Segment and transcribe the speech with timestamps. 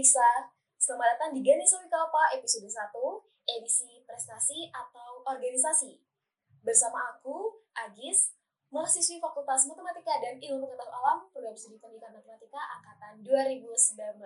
[0.00, 0.48] Uniksa,
[0.80, 2.72] selamat datang di Ganesa Wikalapa episode 1,
[3.52, 6.00] edisi prestasi atau organisasi.
[6.64, 8.32] Bersama aku, Agis,
[8.72, 14.24] mahasiswi Fakultas Matematika dan Ilmu Pengetahuan Alam, program studi pendidikan matematika angkatan 2019.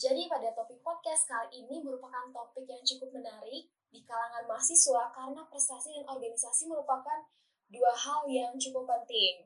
[0.00, 5.44] Jadi pada topik podcast kali ini merupakan topik yang cukup menarik di kalangan mahasiswa karena
[5.52, 7.20] prestasi dan organisasi merupakan
[7.68, 9.44] dua hal yang cukup penting.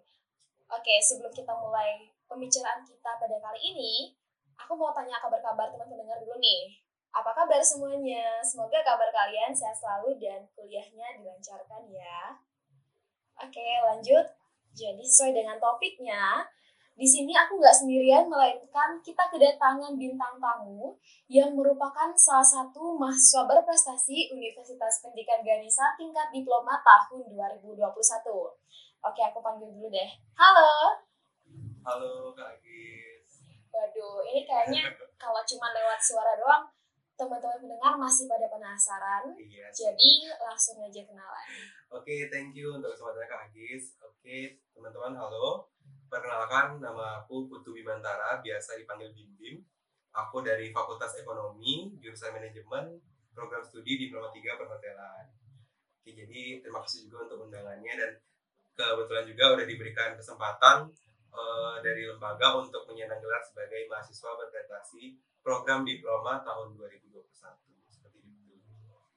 [0.70, 4.14] Oke, sebelum kita mulai pembicaraan kita pada kali ini,
[4.60, 6.76] aku mau tanya kabar-kabar teman pendengar dulu nih.
[7.12, 8.40] Apa kabar semuanya?
[8.44, 12.36] Semoga kabar kalian sehat selalu dan kuliahnya dilancarkan ya.
[13.40, 14.26] Oke, lanjut.
[14.76, 16.44] Jadi sesuai dengan topiknya,
[16.96, 20.96] di sini aku nggak sendirian, melainkan kita kedatangan bintang tamu
[21.28, 27.84] yang merupakan salah satu mahasiswa berprestasi Universitas Pendidikan Ganesa tingkat diploma tahun 2021.
[29.04, 30.08] Oke, aku panggil dulu deh.
[30.40, 30.96] Halo.
[31.84, 33.05] Halo Kak Agis.
[33.76, 34.88] Waduh, ini kayaknya
[35.20, 36.64] kalau cuma lewat suara doang,
[37.16, 39.24] teman-teman pendengar masih pada penasaran.
[39.36, 39.68] Iya.
[39.68, 41.46] Jadi langsung aja kenalan.
[41.92, 43.96] Oke, thank you untuk kesempatannya Kak Agis.
[44.00, 45.68] Oke, teman-teman halo.
[46.08, 49.56] Perkenalkan nama aku Putu Bimantara, biasa dipanggil Bim Bim.
[50.16, 52.96] Aku dari Fakultas Ekonomi, jurusan Manajemen,
[53.36, 55.24] program studi Diploma 3 Perhotelan.
[56.00, 58.10] Oke, jadi terima kasih juga untuk undangannya dan
[58.76, 60.88] kebetulan juga udah diberikan kesempatan
[61.36, 65.02] eh, dari lembaga untuk menyandang gelar sebagai mahasiswa berprestasi
[65.40, 67.22] program diploma tahun 2021
[67.86, 68.56] seperti itu.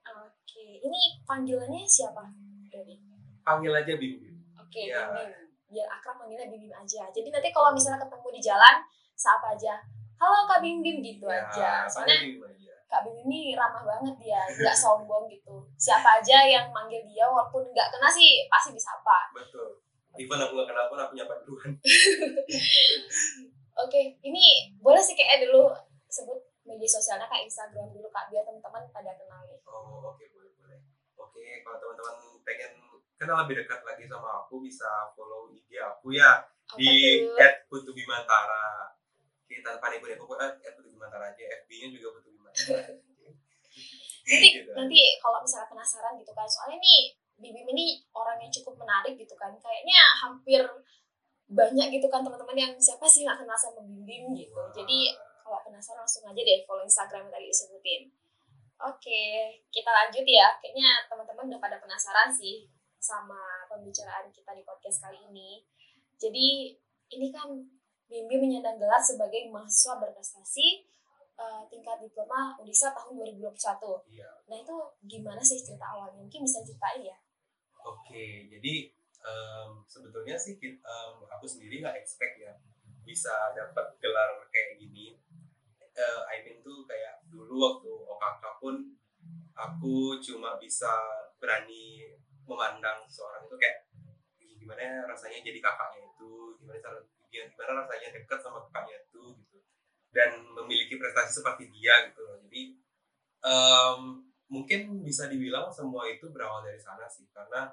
[0.06, 2.28] Oke, ini panggilannya siapa?
[2.70, 3.00] Dari.
[3.42, 4.36] Panggil aja Bim Bim.
[4.60, 5.10] Oke, Iya.
[5.10, 5.48] Bim Bim.
[5.70, 7.10] Biar akrab manggilnya Bim Bim aja.
[7.10, 8.76] Jadi nanti kalau misalnya ketemu di jalan,
[9.16, 9.82] sapa aja.
[10.20, 11.70] Halo Kak Bim Bim gitu Ya, aja.
[11.90, 12.74] Soalnya Bim aja.
[12.90, 15.62] Kak Bim ini ramah banget dia, nggak sombong gitu.
[15.78, 19.30] Siapa aja yang manggil dia walaupun nggak kena sih pasti disapa.
[19.34, 19.78] Betul.
[20.18, 21.72] Even aku gak kenal pun aku nyapa duluan.
[23.84, 25.72] Oke, ini boleh sih kayak dulu
[26.10, 26.36] sebut
[26.68, 29.42] media sosialnya kak Instagram dulu kak biar teman-teman pada kenal.
[29.64, 30.80] Oh, oke boleh boleh.
[31.16, 32.72] Oke, kalau teman-teman pengen
[33.16, 37.24] kenal lebih dekat lagi sama aku bisa follow IG aku ya Apa di?
[37.72, 38.92] @putubimantara.
[39.46, 40.28] Oke, tanpa nih aku
[40.76, 41.44] @putubimantara aja.
[41.64, 42.84] FB-nya juga putubimantara.
[44.30, 44.70] Nanti Gitu.
[44.78, 49.34] nanti kalau misalnya penasaran gitu kan, soalnya nih Bibim ini orang yang cukup menarik gitu
[49.40, 50.62] kan, kayaknya hampir
[51.50, 54.62] banyak gitu kan teman-teman yang siapa sih nggak kenal sama Bibim gitu.
[54.70, 58.02] Jadi kalau penasaran langsung aja deh follow Instagram yang tadi disebutin.
[58.80, 59.24] Oke,
[59.74, 60.56] kita lanjut ya.
[60.62, 62.70] Kayaknya teman-teman udah pada penasaran sih
[63.02, 65.66] sama pembicaraan kita di podcast kali ini.
[66.22, 66.78] Jadi
[67.18, 67.50] ini kan
[68.10, 70.68] Bimbi menyandang gelar sebagai mahasiswa berprestasi
[71.38, 73.54] eh, tingkat diploma Unisa tahun 2021.
[74.10, 74.30] Iya.
[74.50, 74.76] Nah itu
[75.06, 76.18] gimana sih cerita awalnya?
[76.18, 77.18] Mungkin bisa ceritain ya?
[77.86, 78.92] Oke, jadi
[79.24, 82.54] em, sebetulnya sih em, aku sendiri nggak expect ya
[83.08, 85.18] bisa dapat gelar kayak gini.
[86.00, 88.76] Eh, I mean tuh kayak dulu waktu OKK pun
[89.58, 90.92] aku cuma bisa
[91.42, 92.08] berani
[92.48, 93.78] memandang seorang itu kayak
[94.40, 96.98] "Ih, gimana ya rasanya jadi kakaknya itu, gimana cara
[97.30, 99.58] gimana rasanya dekat sama kakaknya itu gitu
[100.16, 102.38] dan memiliki prestasi seperti dia gitu loh.
[102.48, 102.62] Jadi
[103.44, 104.02] em,
[104.50, 107.70] mungkin bisa dibilang semua itu berawal dari sana sih karena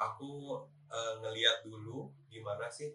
[0.00, 2.92] aku eh, ngeliat dulu gimana sih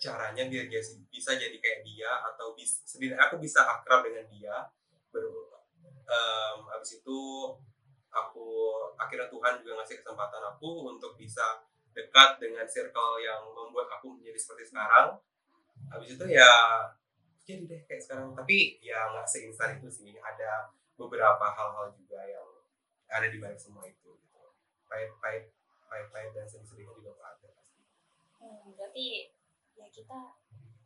[0.00, 4.56] caranya biar dia bisa jadi kayak dia atau bis, setidaknya aku bisa akrab dengan dia
[5.12, 5.50] baru
[6.10, 7.20] em, abis itu
[8.10, 8.48] aku
[8.98, 11.62] akhirnya Tuhan juga ngasih kesempatan aku untuk bisa
[11.94, 15.18] dekat dengan circle yang membuat aku menjadi seperti sekarang.
[15.90, 16.50] Habis itu ya
[17.46, 18.34] jadi deh kayak sekarang.
[18.34, 20.14] Tapi ya nggak seinstan itu sih.
[20.18, 22.44] Ada beberapa hal-hal juga yang
[23.08, 24.40] ada di balik semua itu gitu.
[24.86, 25.48] pahit-pahit
[25.86, 27.80] pahit-pahit dan sedih-sedihnya juga ada pasti
[28.36, 29.28] Hmm, berarti
[29.74, 30.36] ya kita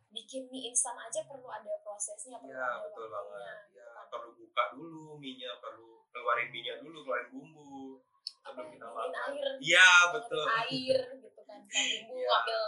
[0.09, 3.43] bikin mie instan aja perlu ada prosesnya, perlu ya ada betul waktunya.
[3.43, 7.99] banget ya perlu buka dulu minyak perlu keluarin minyak dulu keluarin bumbu
[8.39, 12.27] sebelum kita bikin makan air, iya betul air gitu kan, bumbu Iya.
[12.27, 12.61] ngambil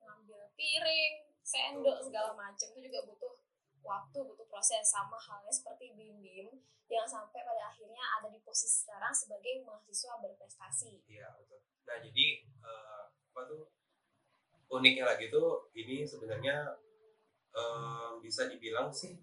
[0.00, 2.06] ngambil piring, sendok Betul.
[2.06, 3.32] segala macam itu juga butuh
[3.82, 6.48] waktu, butuh proses sama halnya seperti Bim Bim
[6.90, 11.06] yang sampai pada akhirnya ada di posisi sekarang sebagai mahasiswa berprestasi.
[11.06, 11.62] Iya betul.
[11.86, 13.70] Nah jadi eh, apa tuh
[14.70, 16.66] uniknya lagi tuh ini sebenarnya
[17.54, 19.18] eh, bisa dibilang sih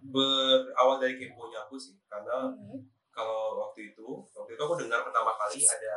[0.00, 2.80] berawal dari keponya aku sih karena Hmm.
[3.12, 5.96] kalau waktu itu waktu itu aku dengar pertama kali ada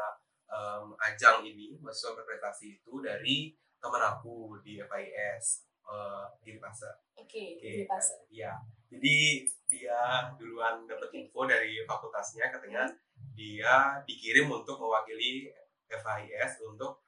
[0.52, 6.96] em, ajang ini mahasiswa berprestasi itu dari teman aku di FIS eh, di Pasar.
[7.20, 8.06] Oke, Oke, di pas.
[8.30, 8.54] Iya.
[8.94, 12.86] Jadi dia duluan dapat info dari fakultasnya katanya
[13.34, 15.50] dia dikirim untuk mewakili
[15.90, 17.02] FIS untuk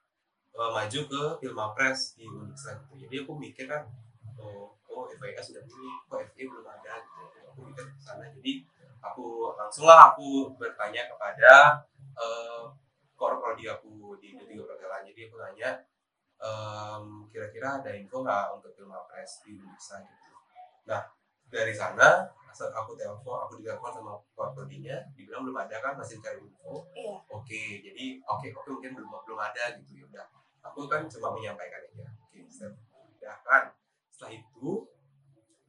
[0.54, 3.06] eh, maju ke Filmapres di Uniksa gitu.
[3.06, 3.86] Jadi aku mikir kan,
[4.40, 7.22] oh, oh FIA sudah pilih kok FIA belum ada gitu
[7.52, 8.64] aku mikir ke sana jadi
[9.04, 11.84] aku langsunglah aku bertanya kepada
[12.16, 12.72] uh,
[13.16, 15.68] core prodi aku di ketiga perkelan jadi aku tanya
[16.40, 20.30] um, kira-kira ada info nggak untuk film press di Indonesia gitu?
[20.88, 21.02] Nah
[21.46, 26.40] dari sana saat aku telepon aku ditelepon sama prodinya dibilang belum ada kan masih cari
[26.40, 26.88] info.
[26.96, 27.20] Iya.
[27.28, 30.26] oke jadi oke oke mungkin belum belum ada gitu ya udah.
[30.72, 32.08] Aku kan cuma menyampaikan aja.
[32.24, 33.76] Oke sudah kan.
[34.08, 34.88] Setelah itu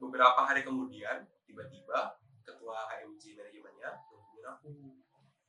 [0.00, 4.68] beberapa hari kemudian tiba-tiba ketua HMG manajemennya menghubungin aku.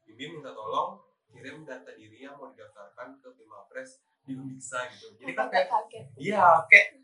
[0.04, 1.00] Bibi minta tolong
[1.32, 3.46] kirim data diri yang mau didaftarkan ke di
[4.38, 5.68] Uniksa gitu jadi kan kayak
[6.20, 7.00] iya kayak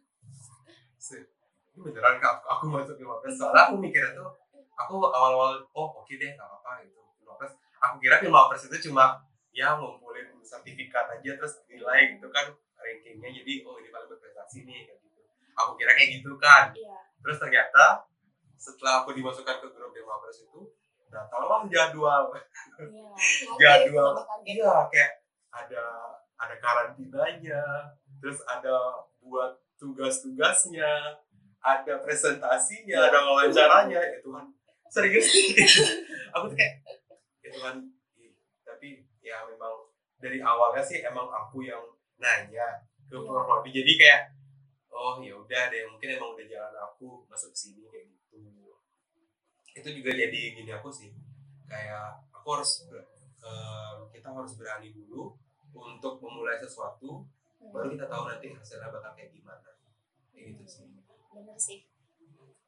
[1.75, 2.39] ini beneran kak?
[2.47, 4.31] Aku, aku masuk Pilmapres soalnya aku mikirnya tuh
[4.75, 9.21] aku awal-awal oh oke deh nggak apa-apa gitu Pilmapres aku kira Pilmapres itu cuma
[9.55, 12.51] ya ngumpulin sertifikat aja terus nilai gitu kan
[12.85, 13.29] rankingnya.
[13.41, 15.21] Jadi oh ini paling berprestasi nih kayak gitu.
[15.57, 16.75] Aku kira kayak gitu kan.
[16.75, 16.97] Iya.
[17.25, 18.05] terus ternyata
[18.53, 20.69] setelah aku dimasukkan ke grup Pilmapres itu
[21.09, 22.29] datanglah jadwal.
[22.77, 23.09] Iya.
[23.61, 24.13] jadwal
[24.45, 25.11] iya kayak
[25.49, 25.83] ada
[26.35, 27.63] ada karantinanya
[28.19, 31.19] terus ada buat tugas-tugasnya
[31.59, 33.99] ada presentasinya ada wawancaranya.
[33.99, 34.45] Ya Tuhan
[34.93, 35.27] serius?
[36.37, 36.83] Aku tuh kayak
[37.41, 37.75] ya Tuhan
[38.19, 39.89] ih, tapi ya memang
[40.21, 41.81] dari awalnya sih emang aku yang
[42.17, 43.41] nanya ke Iya.
[43.45, 44.21] prodi jadi kayak
[44.89, 48.41] oh ya udah deh mungkin emang udah jalan aku masuk sini kayak gitu.
[49.75, 51.11] Itu juga jadi gini aku sih
[51.67, 52.87] kayak aku harus
[53.43, 55.35] em, kita harus berani dulu
[55.75, 59.69] untuk memulai sesuatu Hmm, baru kita tahu nanti hasilnya bakal kayak gimana
[60.29, 60.85] kayak gitu sih
[61.31, 61.87] Bener sih.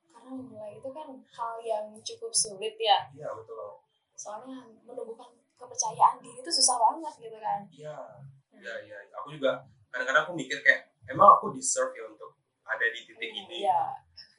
[0.09, 3.05] Karena memulai itu kan hal yang cukup sulit ya.
[3.11, 3.77] iya betul
[4.13, 7.59] Soalnya menumbuhkan kepercayaan diri itu susah banget gitu kan.
[7.69, 7.95] iya
[8.53, 12.33] iya iya aku juga kadang-kadang aku mikir kayak emang aku deserve ya untuk
[12.63, 13.81] ada di titik ini Iya.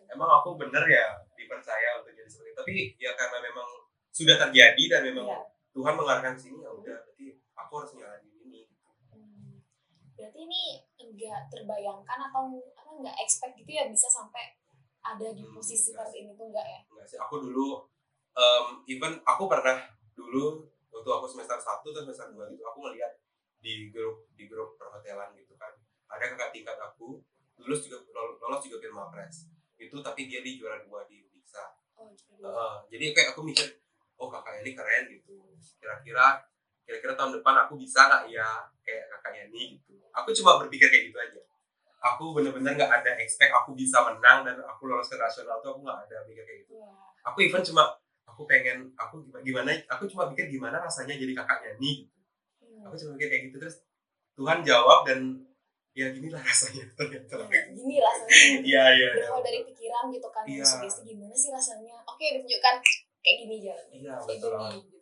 [0.08, 3.68] emang aku bener ya dipercaya untuk jadi seperti itu tapi ya karena memang
[4.10, 5.40] sudah terjadi dan memang Iya.
[5.70, 8.02] Tuhan mengarahkan sini ya udah berarti aku harus Hmm.
[10.18, 10.62] Berarti ini
[10.98, 14.58] enggak terbayangkan atau apa enggak expect gitu ya bisa sampai
[14.98, 16.80] ada di Hmm, posisi enggak seperti ini tuh enggak ya?
[16.90, 17.18] enggak sih.
[17.22, 17.86] Aku dulu
[18.34, 19.78] em, even aku pernah
[20.12, 23.14] dulu waktu aku semester 1 atau semester 2 gitu aku ngeliat
[23.58, 25.70] di grup di grup perhotelan gitu kan.
[26.10, 27.22] Ada kakak tingkat aku
[27.58, 28.02] lulus juga
[28.42, 29.46] lolos juga Firma Press
[29.78, 31.62] itu tapi dia di juara dua di Uniksa
[31.98, 33.66] Oh, Heeh, jadi kayak aku mikir
[34.14, 35.34] oh kakak ini keren gitu.
[35.78, 36.38] Kira-kira
[36.88, 38.48] kira-kira tahun depan aku bisa nggak ya
[38.80, 41.40] kayak kakak Yani gitu aku cuma berpikir kayak gitu aja
[42.00, 45.84] aku bener-bener nggak ada expect aku bisa menang dan aku lolos ke nasional tuh aku
[45.84, 47.12] nggak ada mikir kayak gitu Wah.
[47.22, 47.92] aku even cuma
[48.24, 52.16] aku pengen aku gimana, aku cuma pikir gimana rasanya jadi kakaknya nih gitu.
[52.62, 52.86] Hmm.
[52.86, 53.76] aku cuma mikir kayak gitu terus
[54.32, 55.42] Tuhan jawab dan
[55.92, 58.30] ya ginilah rasanya ternyata Ya, gini rasanya.
[58.62, 59.08] iya iya iya.
[59.18, 60.62] Berawal dari pikiran gitu kan, Iya.
[60.62, 61.98] sugesti gimana sih rasanya?
[62.06, 62.74] Oke, ditunjukkan
[63.18, 63.86] kayak gini jalan.
[63.90, 64.97] iya betul gini gitu.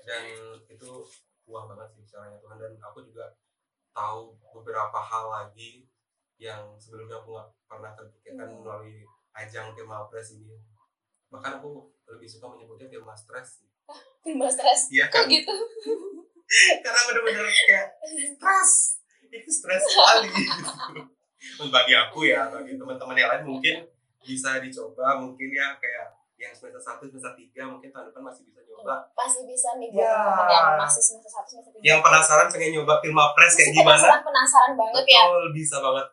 [0.00, 0.22] Dan
[0.64, 0.90] itu
[1.42, 3.26] puas banget sih caranya Tuhan dan aku juga
[3.90, 5.84] tahu beberapa hal lagi
[6.36, 8.62] yang sebelumnya aku nggak pernah terpikirkan Hmm.
[8.62, 10.56] melalui ajang Firma Press ini
[11.28, 13.68] bahkan aku lebih suka menyebutnya Firma Stress sih.
[14.22, 14.90] Film stres.
[14.90, 15.54] Iya Kok kan gitu?
[16.82, 18.72] karena bener-bener kayak stres
[19.30, 21.66] itu stres sekali gitu.
[21.74, 23.76] bagi aku ya bagi teman-teman yang lain mungkin
[24.20, 28.64] bisa dicoba mungkin ya kayak yang semester satu semester tiga mungkin tahun depan masih bisa
[28.64, 30.08] nyoba Pasti bisa nih buat Ya.
[30.10, 31.84] teman-teman yang masih semester satu semester tiga.
[31.86, 35.22] yang penasaran pengen nyoba Firma Press kayak gimana Penasaran, penasaran banget ya.
[35.22, 36.06] betul bisa banget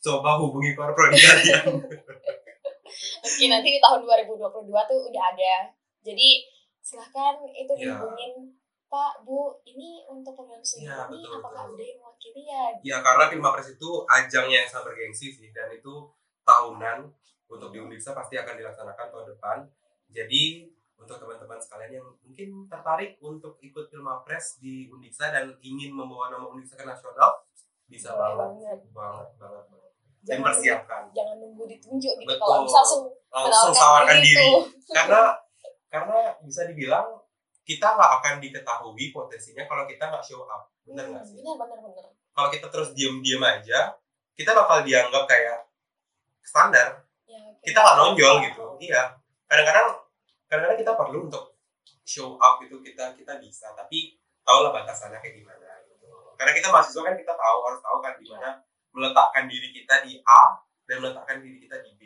[0.00, 1.36] coba hubungi korpro kalian
[3.20, 5.54] Oke, nanti di tahun 2022 tuh udah ada.
[6.00, 6.28] Jadi
[6.80, 7.92] silahkan itu Iya.
[7.92, 8.56] dihubungin
[8.88, 11.76] Pak, Bu, ini untuk program studi Iya, ini betul, apakah betul.
[11.76, 12.62] udah yang mewakili ya?
[12.80, 16.08] ya karena Firma Press itu ajang yang sangat bergengsi sih dan itu
[16.42, 17.12] tahunan
[17.48, 19.58] untuk di Undiksa pasti akan dilaksanakan tahun depan.
[20.08, 25.90] Jadi untuk teman-teman sekalian yang mungkin tertarik untuk ikut Firma Press di Undiksa dan ingin
[25.90, 27.44] membawa nama Undiksa ke nasional
[27.86, 28.78] bisa Boleh banget.
[28.90, 29.28] banget.
[29.36, 29.86] banget banget
[30.20, 31.02] Jangan, persiapkan.
[31.08, 32.28] jangan nunggu ditunjuk gitu.
[32.28, 32.42] Betul.
[32.42, 34.48] Kalau bisa langsung langsung sawarkan diri diri.
[34.96, 35.22] Karena
[35.88, 37.06] karena bisa dibilang
[37.64, 40.68] kita nggak akan diketahui potensinya kalau kita nggak show up.
[40.84, 42.06] Bener nggak Hmm, sih Benar, benar, benar.
[42.30, 43.96] kalau kita terus diem-diem aja
[44.34, 45.64] kita bakal dianggap kayak
[46.40, 47.07] standar
[47.62, 48.64] kita nggak nonjol gitu.
[48.82, 49.18] Iya.
[49.48, 49.86] Kadang-kadang
[50.48, 51.58] kadang-kadang kita perlu untuk
[52.08, 53.72] show up itu kita kita bisa.
[53.76, 56.08] Tapi tahulah batasannya kayak gimana gitu.
[56.40, 58.48] Karena kita mahasiswa kan kita tahu harus tahu kan gimana
[58.96, 60.42] meletakkan diri kita di A
[60.88, 62.02] dan meletakkan diri kita di B.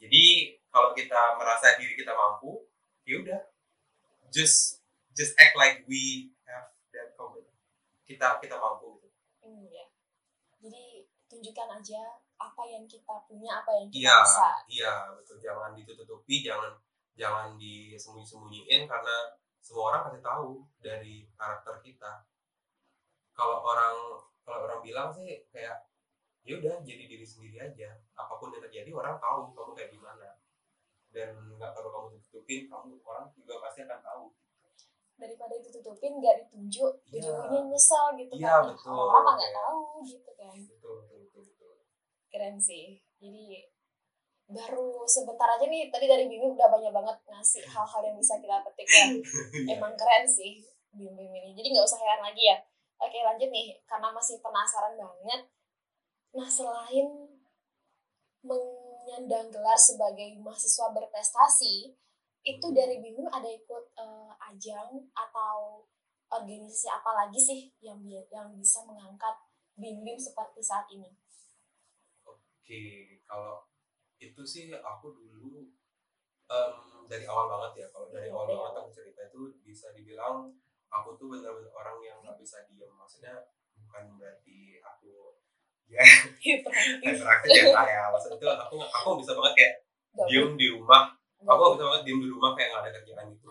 [0.00, 0.24] Jadi
[0.72, 2.64] kalau kita merasa diri kita mampu
[3.04, 3.40] ya udah.
[4.32, 4.80] Just
[5.12, 7.52] just act like we have that confidence
[8.08, 8.96] kita kita mampu.
[9.04, 9.08] Gitu.
[9.44, 9.84] Hmm, ya.
[10.62, 12.02] Jadi tunjukkan aja
[12.42, 15.36] apa yang kita punya apa yang kita Iya, bisa iya betul.
[15.38, 16.72] Jangan ditutupi, jangan
[17.14, 19.16] jangan disembunyi-sembunyiin karena
[19.60, 22.12] semua orang pasti tahu dari karakter kita.
[23.32, 23.94] Kalau orang
[24.42, 25.86] kalau orang bilang sih kayak
[26.42, 27.94] ya udah jadi diri sendiri aja.
[28.12, 30.28] Apa pun yang terjadi orang tahu kamu kayak gimana.
[31.12, 34.26] Dan nggak perlu kamu tutupin, kamu orang juga pasti akan tahu.
[35.12, 37.30] daripada ditutupin nggak ditunjuk Iya.
[37.30, 38.90] ujung-ujungnya nyesel gitu Iya, kan betul.
[39.06, 41.61] orang nggak tahu gitu kan Betul, betul, betul, betul.
[42.32, 42.96] Keren sih.
[43.20, 43.60] Jadi
[44.48, 48.64] baru sebentar aja nih tadi dari Bimi udah banyak banget ngasih hal-hal yang bisa kita
[48.64, 49.06] petik ya.
[49.76, 51.52] Emang keren sih Bim Bim ini.
[51.52, 52.58] Jadi nggak usah heran lagi ya.
[52.98, 53.76] Oke lanjut nih.
[53.84, 55.44] Karena masih penasaran banget
[56.32, 57.28] nah selain
[58.40, 61.92] menyandang gelar sebagai mahasiswa berprestasi
[62.42, 65.84] itu dari Bim Bim ada ikut eh, ajang atau
[66.32, 69.36] organisasi apa lagi sih yang yang bisa mengangkat
[69.76, 71.12] Bim Bim seperti saat ini
[72.72, 73.68] Oke, kalau
[74.16, 75.68] itu sih aku dulu
[76.48, 76.74] em,
[77.04, 77.86] dari awal banget ya.
[77.92, 80.48] Kalau dari awal Dari banget aku cerita itu bisa dibilang
[80.88, 82.88] aku tuh benar-benar orang yang nggak bisa diem.
[82.96, 85.36] Maksudnya bukan berarti aku
[85.92, 86.00] ya
[86.40, 88.02] hiperaktif ya ya.
[88.08, 89.74] Maksudnya itu aku aku bisa banget kayak
[90.32, 91.12] diem di rumah.
[91.44, 93.46] Aku bisa banget diem di rumah kayak nggak ada kerjaan gitu.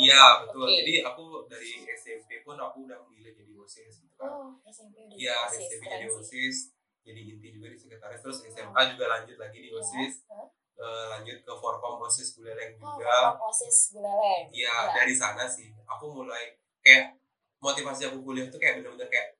[0.00, 0.64] Iya betul.
[0.64, 0.80] Oke.
[0.80, 4.32] Jadi aku dari SMP pun aku udah memilih jadi osis gitu kan.
[4.32, 6.08] oh SMP Iya, SMP jadi.
[6.08, 9.78] OSIS, jadi inti juga di sekretaris, terus SMA juga lanjut lagi di Iya.
[9.80, 10.46] OSIS, Hah?
[10.76, 13.12] eh, lanjut ke Forkom OSIS Buleleng oh juga.
[13.34, 14.92] Forkom osis buleleng Iya, Iya.
[14.94, 17.16] dari sana sih aku mulai kayak
[17.60, 19.36] motivasi aku kuliah tuh kayak bener-bener kayak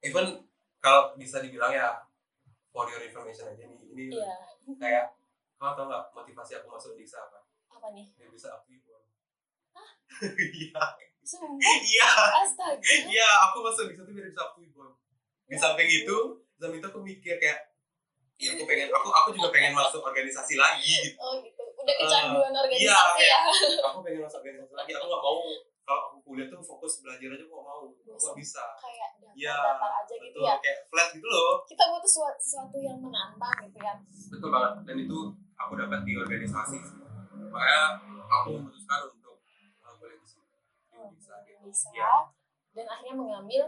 [0.00, 0.40] even
[0.80, 2.00] kalau bisa dibilang ya
[2.68, 4.32] for your information aja nih, ini iya
[4.76, 5.06] kayak
[5.54, 7.40] kau tau nggak motivasi aku masuk di apa?
[7.70, 8.92] apa nih Biar bisa aku ibu.
[10.60, 10.82] Iya,
[11.24, 12.10] sumpah iya,
[12.44, 14.94] astaga iya, aku masuk di situ biar bisa aku ibu.
[15.44, 17.58] Di samping itu, di samping itu aku mikir kayak
[18.34, 21.18] ya aku pengen aku aku juga pengen masuk organisasi lagi gitu.
[21.18, 21.62] Oh gitu.
[21.76, 23.40] Udah kecanduan iya, organisasi ya.
[23.86, 25.38] aku pengen masuk organisasi lagi aku nggak mau.
[25.84, 27.84] Kalau aku kuliah tuh fokus belajar aja kok mau.
[27.84, 28.64] Aku nggak bisa.
[28.80, 30.54] kayak Iya, datar aja gitu ya.
[30.62, 31.66] kayak flat gitu loh.
[31.66, 33.98] Kita butuh suatu, sesuatu yang menantang gitu kan
[34.30, 35.18] betul banget dan itu
[35.54, 36.78] aku dapat di organisasi
[37.50, 39.42] makanya aku memutuskan untuk
[39.80, 40.46] uh, boleh di sini.
[40.46, 42.30] Di Oh, bisa gitu bisa Iya.
[42.72, 43.62] dan akhirnya mengambil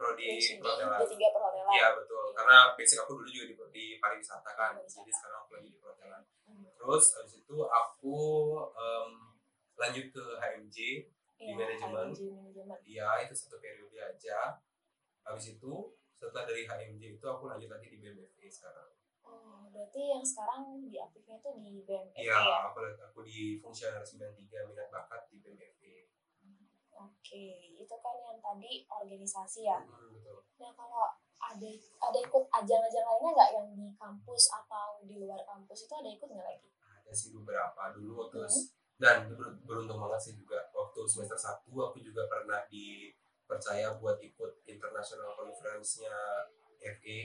[0.00, 4.72] prodi perhotelan D3 perhotelan iya betul karena basic aku dulu juga di, di pariwisata kan
[4.74, 4.96] Pariwisata.
[4.98, 6.66] jadi sekarang aku lagi di perhotelan Hmm.
[6.74, 8.16] terus habis itu aku
[8.74, 9.10] em,
[9.76, 10.78] lanjut ke HMJ
[11.38, 12.10] Iya, manajemen.
[12.10, 14.58] HMJ manajemen Iya, itu satu periode aja.
[15.22, 15.72] Habis itu,
[16.12, 18.90] setelah dari HMJ itu aku lanjut lagi di BMFA sekarang.
[19.22, 24.02] oh berarti yang sekarang di aktifnya itu di BMF Iya, ya aku aku di fungsioner
[24.02, 25.79] 93 minat bakat di BMFA.
[27.00, 30.44] Oke itu kan yang tadi organisasi ya Hmm, betul.
[30.56, 31.08] Nah kalau
[31.40, 36.10] ada ada ikut ajang-ajang lainnya nggak yang di kampus atau di luar kampus itu ada
[36.10, 36.68] ikut nggak lagi?
[37.00, 38.64] Ada sih beberapa dulu waktu Hmm.
[39.00, 44.60] dan ber- beruntung banget sih juga waktu semester 1 aku juga pernah dipercaya buat ikut
[44.62, 46.12] international conference-nya
[46.78, 47.18] FA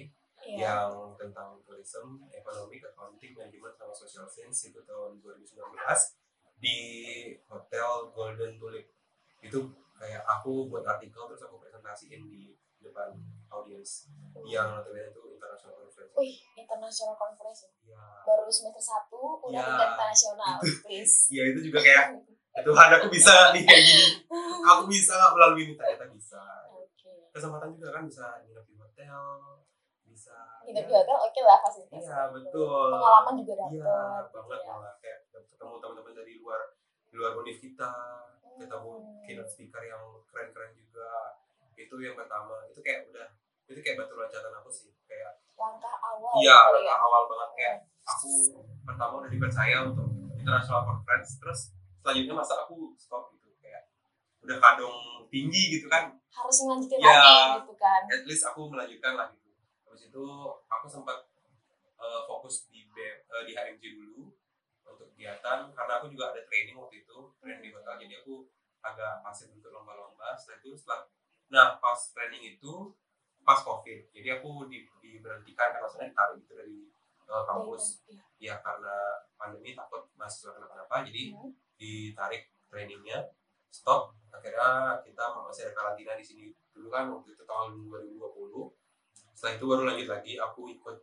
[0.45, 0.59] Iya.
[0.61, 6.15] yang tentang tourism, ekonomi, accounting, manajemen sama social science itu tahun 2019
[6.55, 6.77] di
[7.45, 8.87] hotel Golden Tulip
[9.45, 9.59] itu
[9.95, 13.15] kayak aku buat artikel terus aku presentasiin di depan
[13.49, 14.09] audiens
[14.45, 16.11] yang notabene itu international conference.
[16.13, 17.59] Wih, international conference.
[17.81, 19.09] Ya, Baru semester 1
[19.41, 21.31] udah Ya, internasional, please.
[21.31, 22.05] ya itu juga kayak
[22.53, 24.05] "Ya Tuhan aku bisa nih kayak gini.
[24.65, 26.41] Aku bisa nggak melalui ini ternyata bisa.
[26.69, 27.31] Oke.
[27.31, 29.19] Kesempatan juga kan bisa nginep di hotel,
[30.05, 30.35] bisa.
[30.63, 31.99] Nginep di ya, hotel oke lah fasilitas.
[31.99, 32.87] Iya betul.
[32.95, 33.75] Pengalaman juga dapet.
[33.81, 33.97] Iya
[34.29, 34.71] banget ya.
[34.71, 36.61] malah kayak ketemu teman-teman dari luar
[37.15, 37.91] luar univ kita,
[38.57, 39.21] ketemu Hmm.
[39.21, 41.39] keynote speaker yang keren-keren juga.
[41.73, 42.63] Itu yang pertama.
[42.65, 43.27] Itu kayak udah
[43.65, 46.37] itu kayak batu loncatan aku sih kayak Langkah awal.
[46.37, 46.85] iya kali ya.
[46.85, 48.29] langkah awal banget kayak aku
[48.83, 51.59] pertama udah dipercaya untuk international conference terus
[51.97, 53.89] selanjutnya masa aku stop gitu kayak
[54.39, 54.93] udah kadung
[55.27, 57.09] tinggi gitu kan Harus ngelanjutin Iya.
[57.09, 58.01] lagi gitu kan.
[58.05, 59.49] at least aku melanjutkan lah gitu
[59.83, 60.23] habis itu
[60.67, 61.17] aku sempat
[61.97, 64.29] uh, fokus di B- uh, di HMJ dulu
[65.15, 67.95] kegiatan karena aku juga ada training waktu itu training di hotel.
[67.95, 68.43] Jadi aku
[68.83, 70.35] agak pasif untuk lomba-lomba.
[70.35, 71.01] Setelah itu setelah
[71.47, 72.91] nah pas training itu
[73.47, 74.11] pas covid.
[74.11, 76.77] Jadi aku di, diberhentikan kan maksudnya ditarik gitu dari
[77.31, 78.03] uh, kampus.
[78.11, 78.21] Iya.
[78.35, 81.07] ya karena pandemi takut mahasiswa kenapa-napa.
[81.07, 81.55] Jadi Hmm.
[81.79, 83.31] ditarik trainingnya
[83.71, 84.11] stop.
[84.35, 86.45] Akhirnya kita masih ada karantina di sini
[86.75, 88.67] dulu kan waktu itu tahun 2020
[89.31, 90.97] setelah itu baru lanjut lagi aku ikut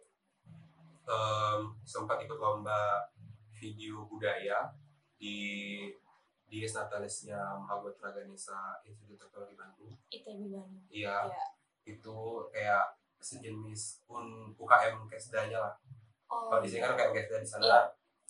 [1.08, 3.08] em, sempat ikut lomba
[3.62, 4.74] video budaya
[5.14, 5.38] di
[6.44, 10.82] di Natalisnya Mahabuat Praganesa Institut Teknologi Bandung ITB Bandung.
[10.90, 11.46] iya Iya.
[11.86, 12.18] itu
[12.50, 15.74] kayak sejenis un UKM kesdanya lah
[16.26, 17.80] Oh, kalau di sini kan UKM kesda di sana Iya.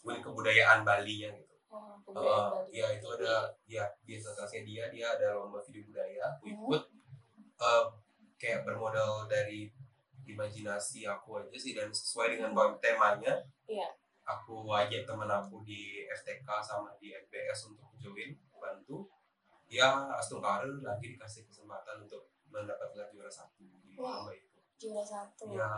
[0.04, 2.68] un kebudayaan Bali ya gitu Oh, kebudayaan Bali.
[2.70, 3.32] iya itu ada
[3.64, 4.20] ya di
[4.60, 6.52] dia dia ada lomba video budaya aku Hmm.
[6.52, 6.82] ikut
[7.58, 7.84] eh,
[8.36, 9.72] kayak bermodal dari
[10.22, 13.88] imajinasi aku aja sih dan sesuai dengan poin temanya Iya.
[14.22, 19.10] Aku ajak temen aku di FTK sama di FBS untuk join bantu
[19.66, 24.48] ya Astungkara lagi dikasih kesempatan untuk mendapat gelar juara satu di lomba itu
[24.82, 25.46] Juara satu.
[25.54, 25.70] ya.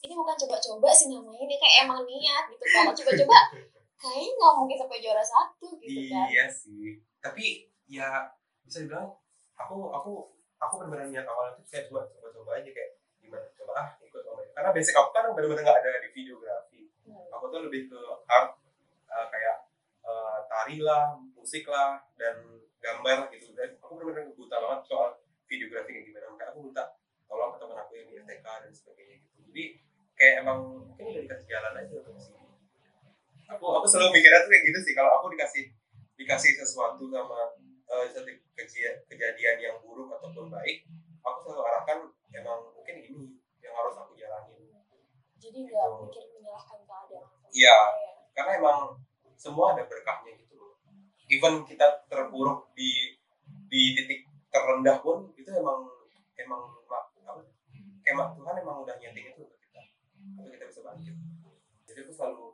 [0.00, 2.64] Ini bukan coba-coba sih namanya, ini kayak emang niat gitu.
[2.64, 3.38] Kalau coba-coba,
[4.02, 6.26] kayaknya nggak mungkin sampai juara satu gitu kan.
[6.26, 8.26] iya sih tapi ya
[8.66, 9.14] bisa dibilang
[9.54, 10.12] aku aku
[10.58, 14.22] aku benar-benar niat awalnya tuh kayak coba coba coba aja kayak gimana coba ah ikut
[14.26, 16.71] lomba karena basic aku kan benar-benar nggak ada di videografi.
[17.32, 18.60] Aku tuh lebih ke art
[19.08, 19.56] eh, kayak
[20.04, 22.36] eh, tari lah musik lah dan
[22.78, 23.56] gambar gitu.
[23.56, 25.10] Dan aku benar-benar buta banget soal
[25.48, 26.24] videografi kayak gimana.
[26.32, 26.84] Makanya aku minta
[27.26, 29.38] tolong ke teman aku yang di FTK dan sebagainya gitu.
[29.48, 29.64] Jadi
[30.14, 32.40] kayak emang mungkin udah dikasih jalan aja untuk sini
[33.52, 34.92] aku aku selalu mikirnya tuh kayak gitu sih.
[34.96, 35.64] Kalau aku dikasih
[36.16, 37.52] dikasih sesuatu sama
[38.62, 40.86] keji- kejadian yang buruk ataupun baik
[41.22, 41.98] aku selalu arahkan
[42.32, 43.22] emang mungkin ini
[43.60, 44.14] yang harus aku
[45.52, 46.00] Jadi nggak Gitu.
[46.00, 47.24] mikir menyalahkan keadaan.
[47.52, 47.76] Iya.
[47.76, 47.76] Iya.
[48.32, 48.78] karena emang
[49.36, 50.80] semua ada berkahnya gitu loh
[51.28, 53.20] even kita terpuruk di
[53.68, 55.84] di titik terendah pun itu emang
[56.32, 57.12] emang apa
[58.00, 59.80] kayak Tuhan emang udah nyeting itu untuk kita
[60.40, 61.12] untuk kita bisa bangkit
[61.84, 62.46] jadi aku selalu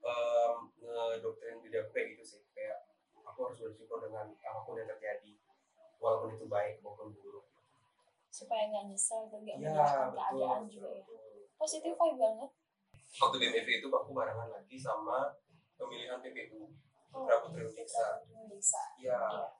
[0.00, 2.88] um, ngedoktrin diri aku kayak gitu sih kayak
[3.20, 5.36] aku harus bersyukur dengan apa pun yang terjadi
[6.00, 7.44] walaupun itu baik maupun buruk
[8.32, 11.04] Supaya nggak nyesel dan nggak menyalahkan betul, keadaan juga ya.
[11.60, 12.50] Positif vibe banget.
[13.12, 15.34] waktu BMF itu aku barengan lagi sama
[15.74, 16.70] pemilihan PPU
[17.10, 18.82] Oh, Putra Putri Uniksa Bisa.
[18.96, 19.50] Iya.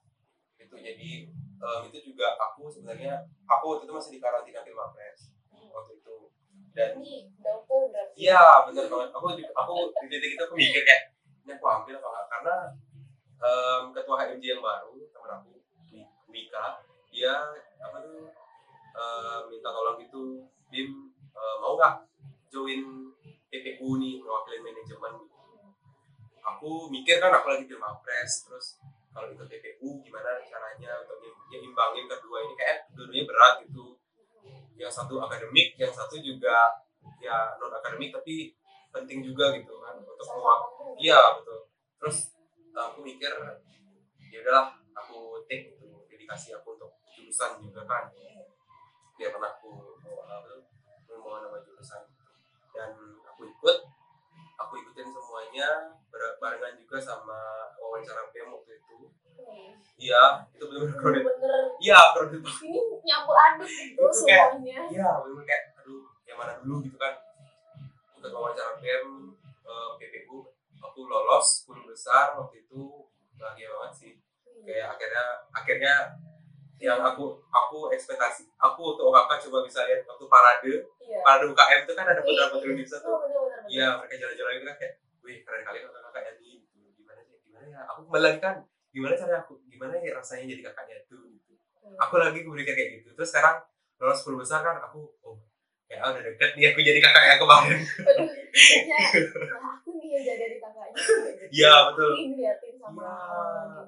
[0.57, 1.11] Itu jadi
[1.59, 6.17] em, itu juga aku sebenarnya aku waktu itu masih di karantina Filmapres waktu itu.
[6.71, 8.15] Dan Ini udah full berarti.
[8.17, 9.11] iya benar banget.
[9.11, 11.03] Aku juga- aku di titik itu aku mikir kayak
[11.43, 12.55] ini aku ambil apa enggak karena
[13.37, 15.51] em, ketua HMJ yang baru teman aku
[16.31, 16.65] Wika
[17.11, 17.35] dia
[17.83, 18.31] apa tuh
[18.95, 21.95] em, minta tolong gitu Bim em, mau nggak
[22.51, 22.83] join
[23.51, 25.15] PPU nih mewakili manajemen?
[26.41, 28.67] Aku mikir kan aku lagi film Pilmapres terus
[29.11, 32.55] kalau ikut PPU gimana caranya untuk nyi- nyimbangin kedua ini?
[32.55, 33.99] Kayak dua-duanya berat gitu.
[34.79, 36.81] Yang satu akademik yang satu juga
[37.21, 38.57] ya non akademik tapi
[38.91, 40.97] penting juga gitu kan untuk kamu.
[40.99, 41.69] iya betul.
[42.01, 42.19] Terus
[42.73, 43.31] aku mikir
[44.31, 48.09] ya udahlah aku take itu dedikasi aku untuk jurusan juga kan.
[49.19, 50.01] Biar pernah aku
[51.31, 52.03] mau nama jurusan.
[52.71, 52.91] Dan
[53.25, 53.77] aku ikut
[54.57, 55.69] aku ikutin semuanya
[56.09, 57.39] bar- barengan juga sama
[57.77, 58.99] wawancara PM waktu itu.
[59.41, 59.73] Hmm.
[59.97, 64.79] iya itu benar-benar crowded Bener-bener iya banget ini nyampur aduk gitu Itu semuanya.
[64.87, 67.15] iya benar kayak aduh yang mana dulu gitu kan.
[68.15, 69.33] Untuk wawancara PM
[69.65, 70.45] eh, PPU
[70.77, 73.09] aku lolos 10 besar waktu itu.
[73.35, 74.13] Bahagia banget sih.
[74.61, 75.95] Kayak akhirnya akhirnya
[76.81, 81.21] yang aku aku ekspektasi aku waktu OKK coba bisa lihat waktu parade Iya.
[81.21, 84.77] parade UKM itu kan ada putra putri Indonesia Oh, tuh iya mereka jalan-jalan itu kan
[84.77, 86.57] kayak wih keren kali kakak-kakak gitu
[86.97, 88.57] gimana sih gimana ya aku kembali lagi kan
[88.91, 91.97] gimana cara aku gimana ya rasanya jadi kakaknya itu gitu Hmm.
[91.99, 93.57] aku lagi berpikir kayak gitu terus sekarang
[93.97, 95.37] lolos 10 besar kan aku oh
[95.87, 98.97] kayak udah deket nih aku jadi kakak yang kemarin Aduh, kayaknya
[99.51, 101.01] nah, aku nih yang jaga di kakaknya.
[101.51, 102.11] Iya, betul.
[102.13, 102.77] Aku Iya, gitu.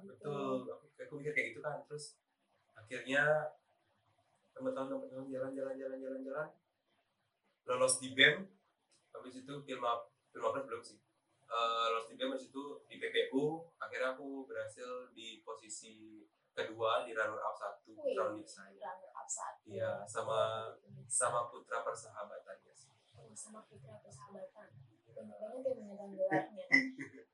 [0.09, 0.57] betul.
[0.67, 1.79] Aku, aku mikir kayak gitu kan.
[1.87, 2.05] Terus
[2.93, 3.25] akhirnya
[4.53, 6.49] teman-teman teman-teman jalan-jalan jalan-jalan jalan
[7.65, 8.45] lolos di BEM.
[9.17, 9.81] Habis itu film
[10.29, 11.01] film apa belum sih?
[11.49, 13.65] Eh, lolos di BEM habis itu di PPU.
[13.81, 16.21] Akhirnya aku berhasil di posisi
[16.53, 19.73] kedua di runner up satu up satu.
[19.73, 20.69] Iya, sama
[21.09, 22.93] sama putra persahabatannya sih.
[23.33, 24.69] sama Fitra persahabatan.
[25.17, 26.69] Banyak banget yang menyandang gelarnya.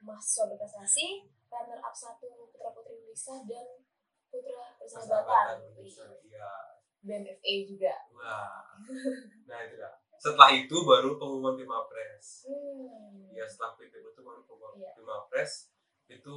[0.07, 3.67] Mahasiswa berprestasi, runner up satu Putra Putri Indonesia dan
[4.29, 5.59] Putra Persahabatan.
[5.77, 5.91] Wih,
[6.29, 6.51] Iya.
[6.99, 7.95] BMFA juga.
[8.13, 8.75] Wah.
[9.47, 9.95] Nah, itu dah.
[10.19, 12.43] Setelah itu baru pengumuman Pilmapres.
[12.51, 13.31] Hmm.
[13.31, 14.91] ya setelah PPU itu baru keluar Iya.
[14.99, 15.71] Pilmapres
[16.11, 16.37] itu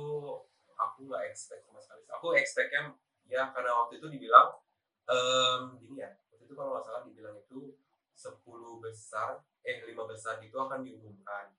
[0.69, 2.93] aku nggak expect sama sekali aku expectnya
[3.25, 4.54] ya karena waktu itu dibilang
[5.08, 7.73] em gini ya waktu itu kalau nggak salah dibilang itu
[8.13, 8.38] 10
[8.84, 11.54] besar eh lima besar itu akan diumumkan.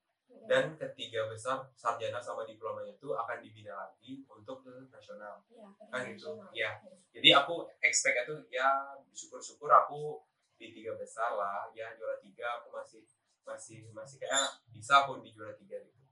[0.50, 5.42] Dan ketiga besar sarjana sama diplomanya itu akan dibina lagi untuk ke nasional.
[5.46, 6.34] Iya, kan gitu.
[6.34, 6.50] nasional.
[6.50, 6.70] Iya.
[7.12, 10.24] jadi aku expect itu ya syukur-syukur aku
[10.58, 11.70] di tiga besar lah.
[11.74, 13.06] Ya juara tiga aku masih
[13.42, 16.02] masih masih kayak bisa aku di juara tiga gitu.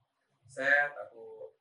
[0.46, 1.54] Set aku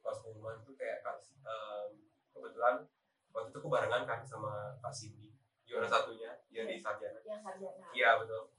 [0.00, 1.90] pas pengumuman tuh kayak em,
[2.32, 2.88] kebetulan
[3.30, 5.36] waktu itu aku barengan kan sama Kak Cindy
[5.68, 7.20] juara satunya yang di sarjana.
[7.24, 7.86] Yang sarjana.
[7.92, 8.50] Iya betul.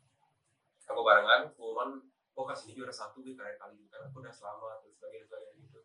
[0.89, 4.84] Aku barengan pengumuman oh kasih ini juara satu nih kalian kali kan aku udah selamat
[4.84, 5.80] dan sebagainya sebagainya gitu.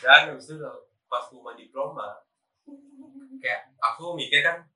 [0.00, 0.70] Dan habis itu
[1.10, 2.08] pas pengumuman diploma
[3.40, 4.66] kayak aku mikir kan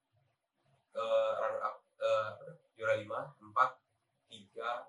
[0.95, 2.31] eh runner up eh,
[2.79, 3.71] juara lima empat
[4.31, 4.87] tiga.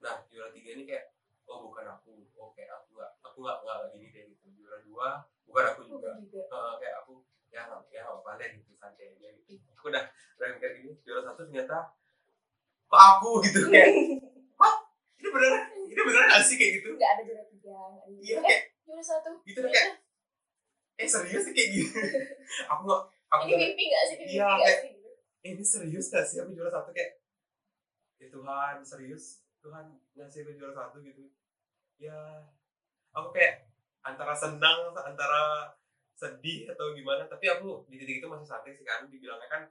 [0.00, 1.12] Nah juara tiga ini kayak
[1.46, 2.24] oh bukan aku.
[2.40, 4.44] Oh kayak aku nggak aku nggak nggak gini deh gitu.
[4.56, 5.08] Juara dua
[5.44, 6.10] bukan aku juga.
[6.24, 7.20] Eh, kayak aku
[7.52, 9.60] ya nggak ya nggak apa deh gitu santai aja gitu.
[9.76, 10.04] Aku udah
[10.40, 11.92] udah kayak gini juara satu ternyata
[12.90, 13.92] aku gitu kayak
[15.16, 15.52] ini bener
[15.86, 16.88] ini bener nggak sih kayak gitu?
[16.92, 17.78] Nggak ada juara tiga
[18.14, 19.30] iya juara- kayak eh, juara satu.
[19.42, 19.86] gitu kayak
[20.96, 21.88] eh serius sih kayak gini
[22.70, 24.14] aku nggak aku ini mimpi nggak sih?
[24.14, 24.90] Ini mimpi Iya, kayak- sih?
[24.90, 25.10] Gitu.
[25.38, 26.36] eh ini serius gak sih?
[26.38, 27.10] Aku juara satu kayak
[28.16, 29.24] ya Tuhan serius?
[29.58, 31.22] Tuhan ngasih aku juara satu gitu.
[31.96, 32.18] Ya
[33.10, 33.66] aku kayak
[34.00, 35.72] antara senang antara
[36.12, 39.04] sedih atau gimana tapi aku di titik itu masih santai sih kan.
[39.06, 39.62] Dibilangnya kan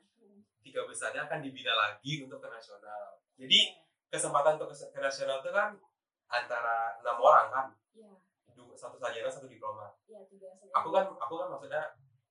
[0.59, 3.21] tiga besarnya akan dibina lagi untuk ke nasional.
[3.35, 3.84] Jadi
[4.15, 5.69] kesempatan untuk ke, nasional itu kan
[6.27, 7.67] antara enam orang kan?
[7.91, 8.11] Iya.
[8.51, 9.91] Du- satu sarjana satu diploma.
[10.07, 11.83] Iya tiga aku kan aku kan maksudnya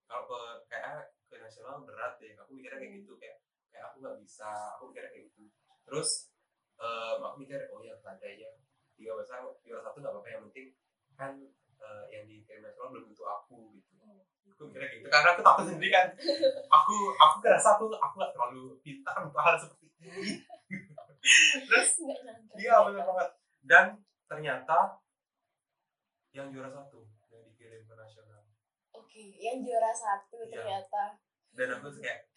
[0.04, 2.32] kalau ke kayak ke nasional berat deh.
[2.34, 3.00] Aku mikirnya kayak Hmm.
[3.00, 3.36] gitu kayak
[3.68, 4.50] kayak aku nggak bisa.
[4.76, 5.42] Aku mikirnya kayak gitu.
[5.84, 6.32] Terus
[6.76, 8.56] em, aku mikir oh ya santai aja.
[8.94, 10.28] Tiga besar juara satu nggak apa-apa.
[10.28, 10.66] Yang penting
[11.14, 11.32] kan
[11.84, 13.92] eh, yang di tim nasional belum tentu aku gitu.
[14.00, 14.20] Hmm.
[14.48, 15.08] aku mikirnya kayak gitu.
[15.12, 16.06] Karena aku takut sendiri kan.
[16.76, 20.40] Aku aku ngerasa aku aku nggak terlalu pintar untuk hal seperti ini
[21.64, 21.88] terus
[22.60, 23.28] iya benar banget.
[23.64, 23.86] Dan
[24.28, 25.00] ternyata
[26.34, 28.42] yang juara satu yang dikirim ke nasional.
[28.92, 30.52] Oke yang juara satu Iya.
[30.52, 31.02] ternyata.
[31.54, 32.28] Dan aku tuh kayak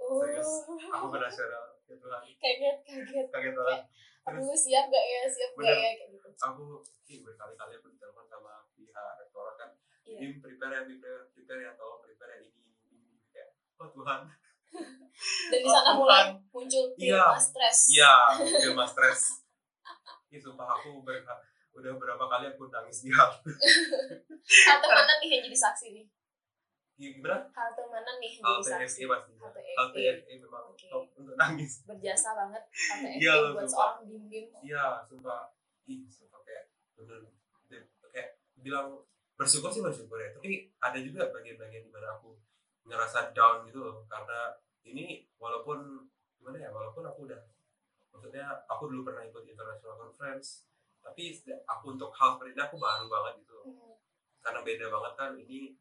[0.00, 0.24] oh.
[0.26, 0.50] Serius?
[0.90, 1.64] aku ke nasional.
[1.86, 3.26] Gitu kan kaget kaget.
[3.30, 3.80] Kaget banget.
[4.22, 5.20] Terus aduh siap gak ya?
[5.26, 5.76] Siap gak Bener.
[5.78, 5.90] ya?
[5.98, 6.28] Kayak gitu.
[6.38, 6.64] aku
[7.06, 9.70] ih, berkali-kali aku ditelepon sama pihak rektorat kan.
[10.02, 10.18] Iya.
[10.18, 12.58] ini prepare ya prepare prepare ya tolong prepare ya ini
[12.90, 14.26] ini ini kayak oh Tuhan
[14.72, 17.22] dan di sana Oh, mulai muncul Iya.
[17.26, 17.78] tema stres.
[17.88, 18.12] Iya
[18.58, 19.20] film stres.
[20.26, 21.22] Ini sumpah aku ber-
[21.72, 26.04] udah berapa kali aku nangis di hal halte mana nih yang jadi saksi nih?
[26.94, 27.48] Gimana?
[27.48, 28.98] Halte mana nih yang hal jadi saksi?
[28.98, 29.30] TFE pasti.
[29.34, 30.00] Halte hal FE.
[30.20, 30.84] TFE memang Oke.
[30.86, 31.72] top untuk nangis.
[31.82, 33.72] Berjasa banget halte Iya, FE loh, buat sumpah.
[33.88, 35.40] seorang bim bim iya sumpah.
[35.84, 37.20] Ih sumpah kayak bener.
[38.06, 38.86] Kayak bilang
[39.34, 40.28] bersyukur sih bersyukur ya.
[40.30, 42.36] Tapi ada juga bagian-bagian di mana aku
[42.86, 44.04] ngerasa down gitu loh.
[44.10, 47.38] Karena ini walaupun gimana ya walaupun aku udah
[48.10, 50.66] maksudnya aku dulu pernah ikut international conference
[51.02, 51.34] tapi
[51.66, 53.94] aku untuk hal seperti ini aku baru banget gitu Hmm.
[54.42, 55.78] karena beda banget kan ini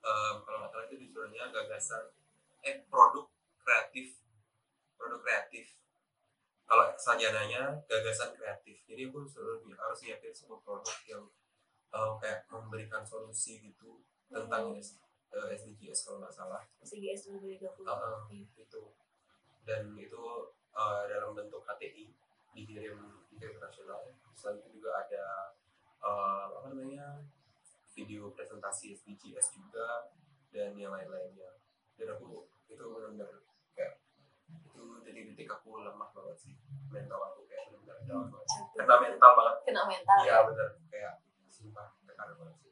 [0.00, 2.16] em, kalau nggak salah itu disuruhnya gagasan
[2.64, 3.28] eh produk
[3.60, 4.16] kreatif
[4.96, 5.76] produk kreatif.
[6.68, 8.84] Kalau sarjananya gagasan kreatif.
[8.84, 11.24] Jadi aku suruh harus nyiapin sebuah produk yang
[11.92, 14.00] em, kayak memberikan solusi gitu
[14.32, 14.80] tentang Hmm.
[15.30, 16.62] Eh, SDGs kalau nggak salah.
[16.80, 18.46] CGS 2030 Heeh, Iya.
[18.58, 18.82] itu.
[19.62, 20.22] Dan itu
[20.72, 22.08] eh, dalam bentuk KTI
[22.50, 22.96] dikirim
[23.28, 24.00] dikirim ke nasional
[24.32, 25.24] selain itu juga ada
[25.98, 27.20] eh, apa namanya
[27.90, 30.08] video presentasi SDGs juga
[30.48, 31.58] dan yang lain-lainnya.
[31.94, 33.42] Dan aku itu benar-benar
[33.74, 33.98] kayak
[34.48, 36.54] itu detik-detik aku lemah banget sih.
[36.88, 38.48] Mental aku kayak benar-benar down banget.
[38.72, 39.54] Kena mental banget.
[39.66, 40.68] Kena mental iya benar.
[40.88, 41.12] Kayak
[41.50, 42.67] sumpah tekanan banget sih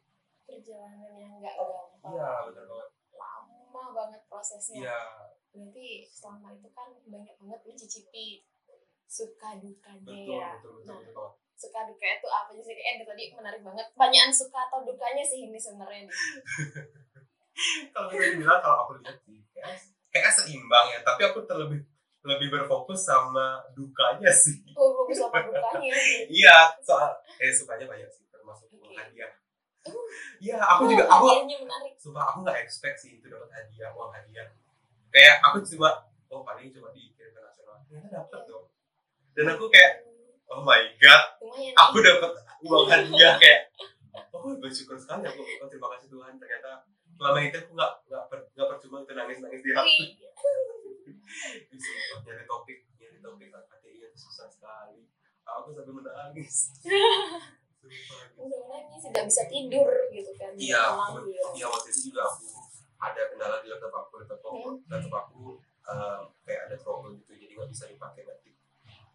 [0.57, 2.88] perjalanan yang nggak gampang iya benar banget.
[3.12, 4.81] Lama banget prosesnya.
[4.88, 5.01] Iya.
[5.53, 8.27] Berarti selama itu kan banyak banget mencicipi
[9.07, 10.51] suka dukanya betul ya.
[10.59, 11.35] betul betul Nah, betul banget.
[11.57, 12.75] suka duka itu apa sih?
[12.75, 13.87] Eh tadi menarik banget.
[13.95, 16.16] Banyakan suka atau dukanya sih ini sebenarnya nih.
[17.95, 19.77] kalau kita bilang kalau aku lihat sih kayak
[20.12, 21.01] kayak seimbang ya.
[21.01, 21.81] Tapi aku terlebih
[22.27, 24.61] lebih berfokus sama dukanya sih.
[24.77, 25.95] Oh fokus sama dukanya.
[26.37, 28.92] Iya soal eh sukanya banyak sih termasuk Oke.
[28.92, 29.33] hadiah.
[30.42, 31.94] Iya aku juga aku menarik.
[31.99, 34.49] Sumpah aku nggak expect sih itu dapat hadiah uang hadiah.
[35.11, 37.81] Kayak aku cuma oh paling cuma dikirim ke nasional.
[37.87, 38.66] Ternyata dapat dong.
[39.37, 40.07] Dan aku kayak
[40.51, 43.61] oh my god lumayan aku dapat uang hadiah kayak
[44.33, 48.49] oh bersyukur sekali aku oh, terima kasih Tuhan ternyata selama itu aku nggak nggak per-
[48.55, 49.96] percuma itu nangis nangis di hati.
[51.77, 55.09] Sumpah, nyari topik nyari topik HTI itu susah sekali.
[55.46, 56.57] Aku sampai menangis
[58.37, 60.83] Nangis tidak bisa tidur gitu kan iya
[61.18, 61.46] gitu.
[61.55, 62.44] iya waktu itu juga aku
[62.96, 64.77] ada kendala di laptop aku laptop aku Hmm.
[64.88, 65.42] laptop aku
[65.85, 68.51] eh, kayak ada trouble gitu jadi nggak bisa dipakai nanti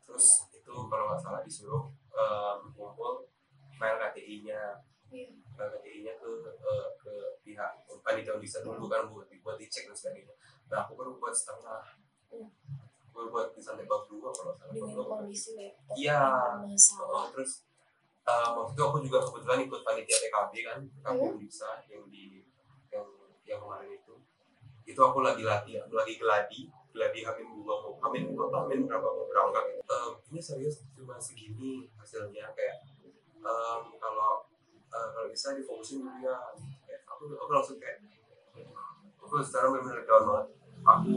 [0.02, 3.28] terus itu kalau nggak salah disuruh em, kumpul
[3.74, 4.62] file KTI-nya
[5.10, 5.28] Iya.
[5.52, 10.36] file KTI-nya ke eh, ke pihak panitia bisa dulu kan buat buat dicek dan sebagainya
[10.68, 11.84] nah aku baru buat setengah
[12.32, 12.48] Hmm.
[13.12, 16.24] baru buat di sampai bab dua kalau salah dengan kondisi laptop Iya.
[16.98, 17.68] Oh, terus
[18.24, 21.38] uh, waktu itu aku juga kebetulan ikut panitia PKB kan PKB Hmm.
[21.38, 22.44] bisa yang di
[22.90, 23.06] yang
[23.44, 24.14] yang kemarin itu
[24.84, 26.60] itu aku lagi latihan lagi geladi
[26.92, 29.82] geladi amin dua mau amin dua apa amin berapa mau berangkat gitu.
[29.88, 32.84] Eh, ini serius cuma segini hasilnya kayak
[33.38, 34.44] em, kalau
[34.86, 36.36] eh, kalau bisa difokusin dulu ya
[36.84, 38.04] kayak aku aku langsung kayak
[39.18, 40.48] aku sekarang benar-benar down banget
[40.82, 41.16] aku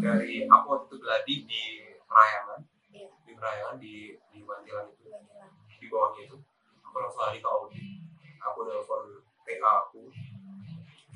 [0.00, 1.62] dari aku waktu itu geladi di
[2.02, 3.08] Perayangan Iya.
[3.22, 3.94] di Perayangan di
[4.26, 4.86] di Mantilan.
[5.86, 6.36] Di bawahnya itu.
[6.82, 7.86] Aku langsung lari ke audit
[8.46, 9.02] aku nelpon
[9.42, 10.02] PA aku.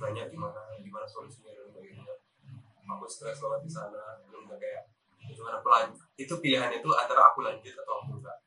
[0.01, 2.15] Nanya gimana gimana solusinya dan sebagainya.
[2.91, 4.19] Aku stres banget di sana.
[4.27, 4.91] Belum kayak
[5.31, 8.39] gimana pelan itu pilihannya itu antara aku lanjut atau aku enggak.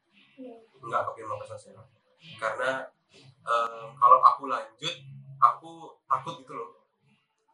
[0.83, 1.85] Enggak ke firma nasional
[2.39, 2.87] karena
[3.43, 4.95] em, kalau aku lanjut
[5.39, 5.71] aku
[6.07, 6.71] takut gitu loh.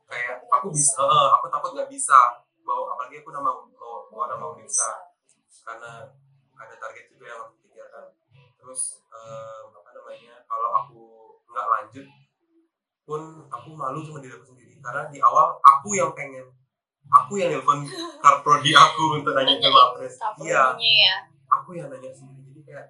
[0.10, 4.53] Kayak aku bisa eh, aku takut nggak bisa bawa apalagi aku nama mau mau nama
[4.58, 5.13] bisa.
[5.65, 6.10] Karena
[6.58, 7.43] ada target juga yang
[8.69, 11.01] terus em, apa namanya kalau aku
[11.49, 12.05] nggak lanjut
[13.01, 16.45] pun aku malu sama diri aku sendiri karena di awal aku yang pengen
[17.10, 17.82] aku yang nelpon
[18.21, 21.15] karprodi aku untuk nanya ke Mapres iya ya.
[21.49, 22.88] aku yang nanya sendiri jadi kayak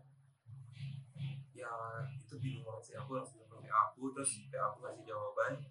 [1.55, 1.71] ya
[2.11, 5.63] itu bingung banget sih aku langsung nelfon aku terus PA aku ngasih jawaban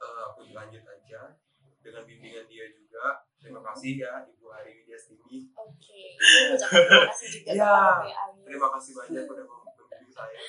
[0.00, 1.36] Eh, aku dilanjut aja
[1.84, 6.16] dengan bimbingan dia juga terima kasih ya Ibu Hari Widya Stini Oke.
[6.56, 7.68] Ucapkan terima kasih juga Iya.
[7.68, 8.39] kepada.
[8.50, 10.42] Terima kasih banyak udah membimbing saya.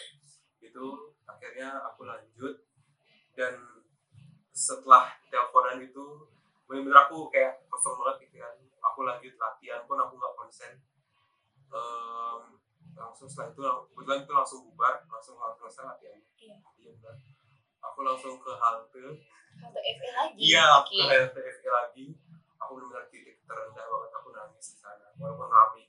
[0.58, 2.66] Itu akhirnya aku lanjut.
[3.38, 3.54] Dan
[4.52, 6.28] setelah teleponan itu
[6.66, 10.74] bener-bener aku kayak kosong banget pikiran aku lanjut latihan pun aku nggak konsen.
[11.72, 12.42] Em,
[12.98, 13.62] langsung setelah itu
[13.96, 16.20] kebetulan itu langsung bubar langsung langsung selesai latihan.
[16.36, 16.58] Iya.
[16.82, 17.16] iya benar
[17.82, 19.06] aku langsung ke halte.
[19.62, 20.38] Atau FA lagi.
[20.38, 22.06] iya aku ke halte FE lagi.
[22.62, 24.12] Aku benar-benar titik terendah banget.
[24.22, 25.84] Aku nangis di sana walaupun rame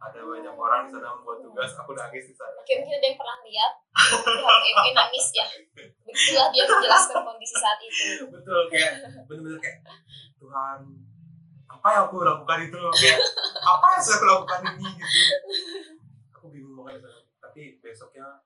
[0.00, 2.60] ada banyak orang di sana membuat tugas aku nangis di sana.
[2.60, 3.72] Oke, mungkin ada yang pernah lihat?
[4.74, 5.46] FA nangis ya.
[6.04, 8.28] Begitulah dia menjelaskan kondisi saat itu.
[8.28, 8.92] betul kayak
[9.26, 9.78] bener-bener kayak
[10.38, 10.78] Tuhan
[11.70, 12.78] apa yang aku lakukan itu?
[13.00, 13.18] Kayak
[13.64, 14.88] apa yang saya lakukan ini?
[14.92, 15.08] Gitu.
[16.36, 18.42] Aku bingung banget tapi besoknya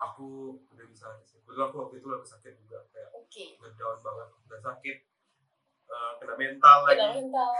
[0.00, 3.60] aku udah bisa lagi sih betul aku waktu itu lagi sakit juga kayak Oke.
[3.60, 4.28] ngedown banget.
[4.48, 4.96] Udah sakit
[5.92, 6.96] eh, kena mental lagi.
[6.96, 7.50] Tidak mental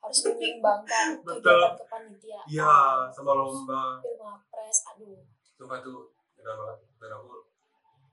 [0.00, 2.44] harus menyeimbangkan kegiatan kepanitiaan.
[2.46, 2.72] iya
[3.08, 5.20] sama lomba Film pres, aduh.
[5.54, 5.92] sumpah itu
[6.34, 7.28] ngedown banget dan aku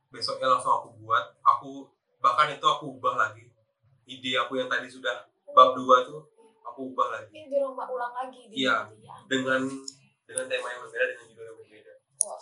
[0.09, 3.47] besoknya langsung aku buat aku bahkan itu aku ubah lagi
[4.05, 6.23] ide aku yang tadi sudah bab dua tuh
[6.61, 8.87] aku ubah lagi Ini di rumah ulang lagi Iya.
[8.97, 9.15] ya.
[9.25, 9.63] dengan
[10.23, 12.41] dengan tema yang berbeda dengan judul yang berbeda Wah.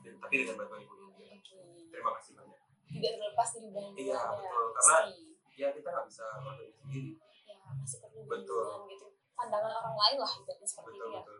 [0.00, 0.94] Dan- tapi dengan bantuan ibu
[1.88, 4.22] terima kasih banyak Tidak terlepas dari bantuan Iya, ya.
[4.32, 4.66] betul.
[4.72, 5.04] Karena-
[5.52, 7.27] ya kita nggak bisa melakukan sendiri ya
[7.74, 8.64] masih perlu Betul.
[8.64, 9.06] bimbingan gitu.
[9.34, 11.20] Pandangan orang lain lah ibaratnya seperti betul itu ya.
[11.20, 11.38] betul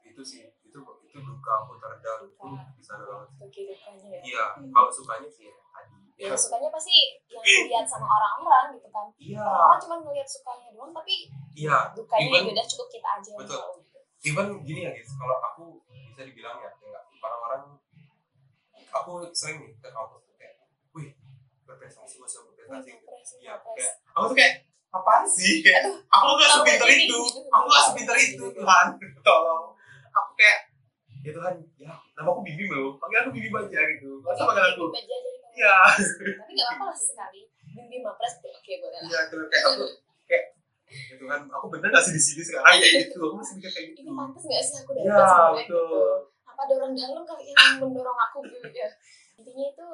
[0.00, 4.20] itu sih itu itu duka aku teredam itu di sana banget kehidupannya ya.
[4.20, 6.92] iya kalau sukanya sih ya tadi Ya sukanya pasti
[7.26, 9.08] yang dilihat sama orang-orang gitu kan.
[9.16, 13.28] iya Orang cuma ngelihat sukanya doang tapi iya dukanya Even- ya udah cukup kita aja
[13.30, 13.56] yang Betul.
[13.56, 13.98] tahu gitu.
[14.28, 17.62] even gini ya guys kalau aku bisa dibilang ya kayak orang-orang
[18.90, 20.54] aku sering nih ke kampus tuh kayak
[20.92, 21.08] wih
[21.64, 24.54] berprestasi masa berprestasi Pres, Iya, kayak aku tuh kayak
[24.90, 25.62] apaan sih?
[26.10, 27.18] Aku gak sepinter itu.
[27.50, 28.86] aku gak sepinter itu Tuhan.
[29.22, 29.64] Tolong.
[30.10, 30.70] Aku kayak
[31.20, 32.98] ya Tuhan ya nama aku Bibi loh.
[32.98, 34.10] Panggil aku Bibi aja gitu.
[34.22, 34.84] Masa panggil aku.
[35.54, 35.76] Iya.
[36.42, 37.40] Tapi gak apa-apa lah sekali.
[37.70, 39.06] Bimbing mapres tuh oke boleh lah.
[39.06, 39.84] iya terus kayak aku
[40.26, 40.44] kayak
[40.90, 42.66] ya Tuhan aku bener gak sih di sini sekarang?
[42.66, 43.18] Kayak gitu.
[43.30, 44.00] Aku masih mikir kayak gitu.
[44.02, 45.78] Ini pantas gak sih aku dapat iya sebenarnya gitu.
[45.78, 46.10] betul.
[46.50, 48.90] Apa ada orang dalam kali yang mendorong aku gitu ya.
[49.38, 49.86] Intinya itu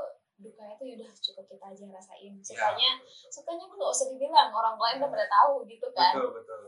[0.97, 2.33] yaudah cukup kita aja rasain.
[2.33, 2.91] Iya, Sukanya
[3.29, 6.17] sukanya pun gak usah dibilang orang lain udah pada tahu gitu kan.
[6.17, 6.61] betul betul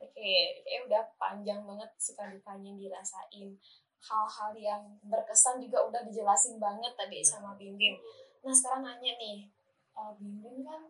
[0.00, 3.52] Oke, kayak udah panjang banget suka dukanya dirasain.
[4.00, 8.00] Hal-hal yang berkesan juga udah dijelasin banget tadi sama Bim Bim.
[8.40, 9.46] Nah sekarang nanya nih,
[9.92, 10.88] eh, Bim Bim kan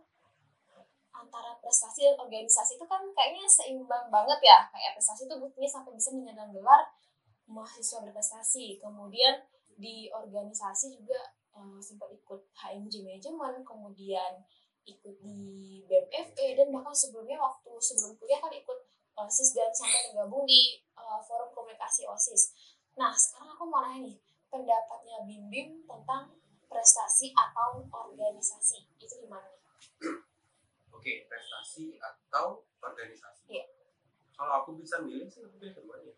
[1.10, 4.70] antara prestasi dan organisasi itu kan kayaknya seimbang banget ya.
[4.70, 6.86] Kayak prestasi itu buktinya sampai bisa menyandang gelar
[7.50, 8.78] mahasiswa berprestasi.
[8.78, 9.42] Kemudian
[9.74, 11.18] di organisasi juga
[11.60, 14.32] eh, sempat ikut HMJ Management, kemudian
[14.88, 15.40] ikut di
[15.84, 18.78] BMFE dan bahkan sebelumnya waktu sebelum kuliah kan ikut
[19.20, 22.56] OSIS dan sampai tergabung di uh, forum komunikasi OSIS.
[22.96, 24.16] Nah, sekarang aku mau nanya nih,
[24.48, 26.32] pendapatnya Bim Bim tentang
[26.66, 28.88] prestasi atau organisasi.
[28.96, 29.60] Itu gimana nih?
[31.00, 33.64] oke prestasi atau organisasi Iya.
[34.36, 36.12] kalau aku bisa milih sih aku pilih keduanya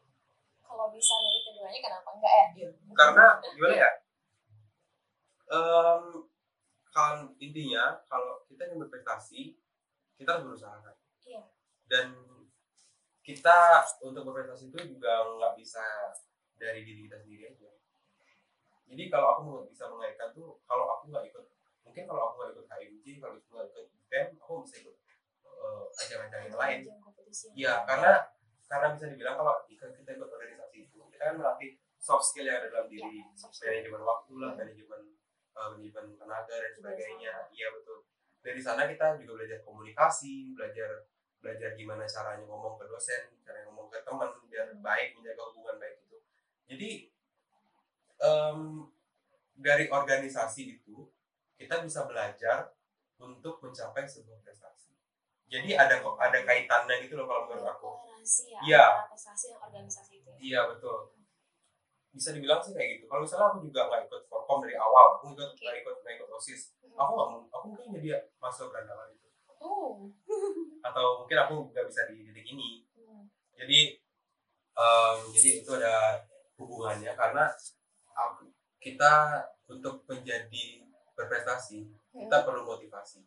[0.58, 2.46] Kalau bisa milih keduanya kenapa enggak ya?
[2.58, 2.68] Iya.
[2.90, 3.90] karena gimana ya
[5.48, 6.04] Em,
[6.92, 9.56] kan intinya kalau kita ingin berprestasi
[10.14, 11.42] kita harus berusaha kan Iya.
[11.88, 12.06] dan
[13.22, 15.82] kita untuk berprestasi itu juga nggak bisa
[16.56, 17.70] dari diri kita sendiri aja
[18.86, 21.44] jadi kalau aku mau bisa mengaitkan tuh kalau aku nggak ikut
[21.82, 24.96] mungkin kalau aku nggak ikut HMJ kalau aku nggak ikut BEM aku bisa ikut
[25.48, 26.78] uh, ajang-ajang yang lain
[27.56, 28.28] Iya, karena
[28.68, 32.68] karena bisa dibilang kalau kita ikut organisasi itu, kita kan melatih soft skill yang ada
[32.68, 33.72] dalam diri, skill.
[33.72, 35.00] manajemen waktu lah, manajemen
[35.54, 37.32] uh, manajemen tenaga dan sebagainya.
[37.52, 38.04] Iya betul.
[38.42, 41.06] Dari sana kita juga belajar komunikasi, belajar
[41.42, 45.98] belajar gimana caranya ngomong ke dosen, cara ngomong ke teman biar baik menjaga hubungan baik
[46.06, 46.18] itu.
[46.70, 46.90] Jadi
[48.22, 48.86] em,
[49.58, 51.10] dari organisasi itu
[51.58, 52.74] kita bisa belajar
[53.18, 54.90] untuk mencapai sebuah prestasi.
[55.46, 57.90] Jadi ada ada kaitannya gitu loh kalau menurut aku.
[58.46, 58.86] ya Iya.
[59.10, 60.38] prestasi organisasi itu ya.
[60.38, 61.10] Iya betul.
[62.12, 63.04] Bisa dibilang sih kayak gitu.
[63.08, 65.44] Kalau misalnya aku juga nggak ikut forkom dari awal, aku Oke.
[65.56, 66.92] nggak ikut nggak ikut osis, Hmm.
[66.94, 69.28] aku nggak mau- aku mungkin jadi masuk berandalan itu.
[69.58, 70.12] Oh.
[70.86, 72.84] Atau mungkin aku nggak bisa di titik ini.
[72.94, 73.24] Hmm.
[73.56, 73.80] Jadi
[74.72, 76.20] em, jadi itu ada
[76.56, 77.44] hubungannya karena
[78.08, 79.12] aku- kita
[79.66, 80.64] untuk menjadi
[81.12, 83.24] berprestasi kita perlu motivasi.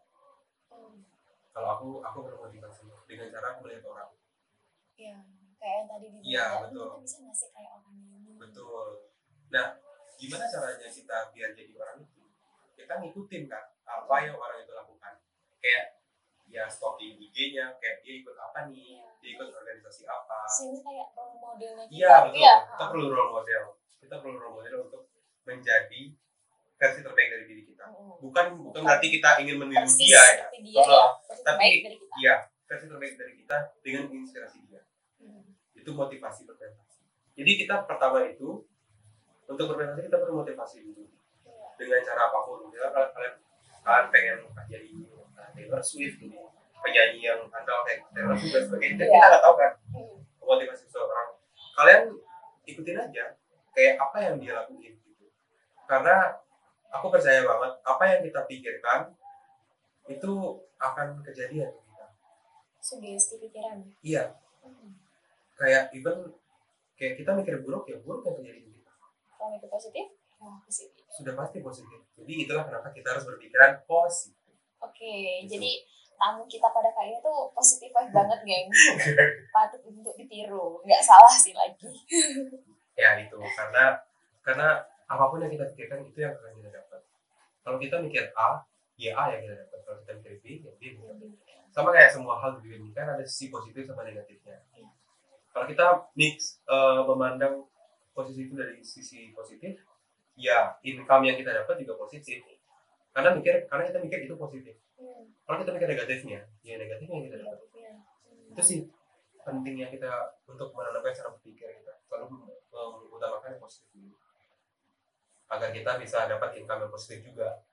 [0.70, 1.02] Hmm.
[1.50, 4.10] Kalau aku aku perlu motivasi dengan cara aku melihat orang.
[4.96, 5.18] Iya,
[5.56, 6.86] kayak yang tadi dibilang Iya, ya, betul.
[6.86, 7.95] kita bisa nggak sih kayak orang
[8.46, 8.88] Betul.
[9.50, 9.66] Nah,
[10.16, 12.22] gimana caranya kita biar jadi orang itu?
[12.76, 15.14] Kita ngikutin kan apa yang orang itu lakukan.
[15.58, 15.98] Kayak
[16.46, 19.10] ya stalking IG-nya, kayak dia ikut apa nih, Iya.
[19.20, 20.46] dia ikut organisasi apa.
[20.48, 22.40] sini kayak role modelnya kita Iya betul.
[22.40, 23.64] ya Kita perlu role model.
[23.98, 25.04] Kita perlu role model untuk
[25.44, 26.02] menjadi
[26.76, 27.86] versi terbaik dari diri kita.
[27.88, 28.20] Hmm.
[28.20, 30.46] Bukan bukan berarti kita ingin meniru persis dia ya.
[30.54, 34.58] dia Oh, ya versi tapi- terbaik dari kita Iya, versi terbaik dari kita dengan inspirasi
[34.64, 34.82] dia.
[35.18, 35.44] Hmm.
[35.74, 36.85] Itu motivasi berprestasi.
[37.36, 38.64] Jadi kita pertama itu
[39.46, 41.04] untuk berprestasi kita perlu motivasi dulu.
[41.46, 41.68] Iya.
[41.76, 43.34] dengan cara apa pun misalnya kalian kalian,
[43.84, 44.90] kalian pengen jadi
[45.52, 46.40] Taylor Swift gitu
[46.78, 49.12] penyanyi yang andal kayak Taylor Swift dan sebagainya Iya.
[49.12, 49.72] kita nggak tahu kan
[50.40, 51.28] motivasi seseorang
[51.76, 52.02] kalian
[52.64, 53.26] ikutin aja
[53.70, 55.28] kayak apa yang dia lakuin gitu
[55.84, 56.40] karena
[56.90, 59.00] aku percaya banget apa yang kita pikirkan
[60.08, 60.32] itu
[60.78, 62.06] akan kejadian ke kita
[62.80, 64.32] sugesti pikiran iya
[64.64, 64.96] Hmm.
[65.54, 66.32] kayak even
[66.96, 68.92] kayak kita mikir buruk ya buruk yang terjadi kita.
[69.36, 70.06] Kalau itu positif
[70.36, 71.04] ya positif.
[71.12, 72.00] Sudah pasti positif.
[72.16, 74.56] Jadi itulah kenapa kita harus berpikiran positif.
[74.80, 75.56] Oke Gitu.
[75.56, 75.72] jadi
[76.16, 78.68] tamu kita pada kali ini tuh positif banget geng.
[79.56, 80.80] Patut untuk ditiru.
[80.84, 81.92] Nggak salah sih lagi.
[82.96, 83.36] Ya itu.
[83.36, 84.00] Karena
[84.40, 84.80] karena
[85.12, 87.04] apa pun yang kita pikirkan itu yang akan kita dapat.
[87.60, 88.64] Kalau kita mikir A
[88.96, 89.80] ya A yang kita dapat.
[89.84, 91.76] Kalau kita mikir B ya B yang kita dapat.
[91.76, 94.64] sama kayak semua hal di dunia ini kan ada sisi positif sama negatifnya.
[94.72, 94.88] Iya.
[95.56, 95.88] Kalau kita
[96.20, 97.64] mix eh, memandang
[98.12, 99.80] posisi itu dari sisi positif
[100.36, 102.44] ya income yang kita dapat juga positif.
[103.16, 104.76] Karena mikir karena kita mikir itu positif.
[105.00, 107.60] Hmm, kalau kita mikir negatifnya ya negatifnya yang kita dapat.
[107.72, 108.52] Hmm.
[108.52, 108.80] itu sih
[109.48, 110.12] pentingnya kita
[110.44, 112.04] untuk menanamkan cara berpikir kita.
[112.04, 114.20] Selalu mengutamakan yang positif dulu
[115.56, 117.64] agar kita bisa dapat income yang positif juga.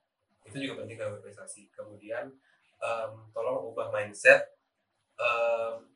[0.46, 2.30] Itu juga penting dalam berprestasi kemudian
[2.78, 4.54] em, tolong ubah mindset
[5.18, 5.91] em,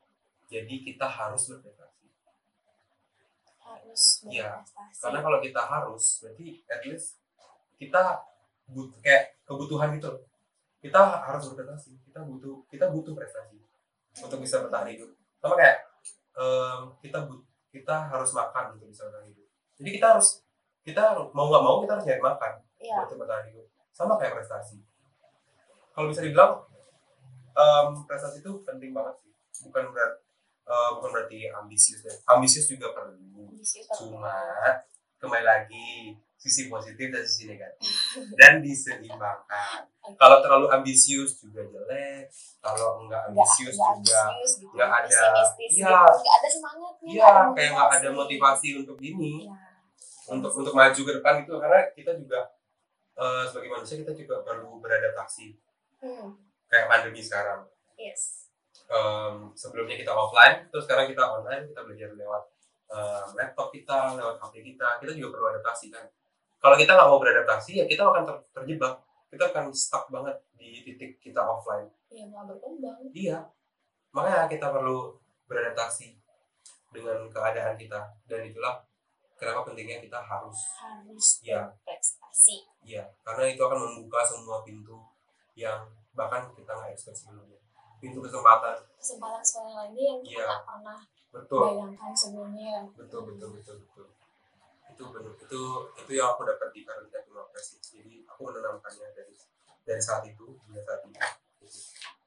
[0.47, 2.07] jadi kita harus berprestasi
[3.61, 7.19] harus Iya, berprestasi karena kalau kita harus berarti at least
[7.77, 8.03] kita
[8.67, 10.11] but kayak kebutuhan gitu.
[10.81, 13.59] Kita harus berprestasi kita butuh kita butuh prestasi
[14.23, 15.11] untuk bisa bertahan hidup.
[15.43, 15.77] Sama kayak
[16.39, 19.47] em, kita but kita harus makan untuk bisa bertahan hidup.
[19.77, 20.29] Jadi kita harus
[20.87, 21.03] kita
[21.35, 22.97] mau nggak mau kita harus nyari makan Iya.
[23.03, 23.67] buat bertahan hidup.
[23.91, 24.79] Sama kayak prestasi.
[25.91, 26.65] Kalau bisa dibilang
[27.57, 29.33] em, prestasi itu penting banget sih.
[29.67, 30.21] Bukan berat
[30.67, 32.15] eh, bukan berarti ambisius ya.
[32.35, 33.15] Ambisius juga perlu.
[33.55, 34.35] Ambisius cuma
[35.17, 37.91] kembali lagi sisi positif dan sisi negatif.
[38.39, 39.89] Dan diseimbangkan.
[40.21, 42.31] Kalau terlalu ambisius juga jelek.
[42.63, 44.77] Kalau enggak nggak ambisius nggak juga ambisius gitu.
[44.79, 45.27] ada- iya.
[45.67, 45.83] gitu.
[45.83, 49.47] Nggak ada semangatnya iya kayak nggak ada motivasi untuk ini.
[49.47, 49.55] Iya.
[50.27, 51.55] untuk untuk maju ke depan gitu.
[51.59, 52.41] Karena kita juga
[53.19, 55.59] eh, sebagai manusia kita juga perlu beradaptasi.
[56.03, 56.39] Hmm,
[56.71, 57.67] kayak pandemi sekarang.
[57.99, 58.46] Yes
[58.87, 62.43] Em, sebelumnya kita offline terus sekarang kita online kita belajar lewat
[62.87, 66.07] em, laptop kita lewat HP kita kita juga perlu adaptasi kan.
[66.57, 68.95] Kalau kita nggak mau beradaptasi ya kita akan ter- terjebak.
[69.27, 71.91] Kita akan stuck banget di titik kita offline.
[72.09, 72.99] Iya nggak berkembang.
[73.11, 73.39] Iya.
[74.15, 76.15] Makanya kita perlu beradaptasi
[76.91, 78.01] dengan keadaan kita.
[78.25, 78.87] Dan itulah
[79.37, 81.69] kenapa pentingnya kita harus harus Iya.
[81.69, 84.97] berprestasi iya karena itu akan membuka semua pintu
[85.53, 85.85] yang
[86.17, 87.56] bahkan kita nggak expect sebelumnya
[88.07, 88.77] pintu kesempatan.
[89.03, 90.47] Kesempatan sekolah lainnya yang kita Iya.
[90.47, 90.99] nggak pernah
[91.35, 91.61] betul.
[91.67, 92.73] bayangkan sebelumnya.
[92.95, 94.07] Betul betul betul betul.
[94.87, 95.61] Itu benar itu
[95.99, 99.35] itu yang aku dapat di Karunia Demokrasi jadi aku menanamkannya dari
[99.83, 101.19] dari saat itu hingga saat ini.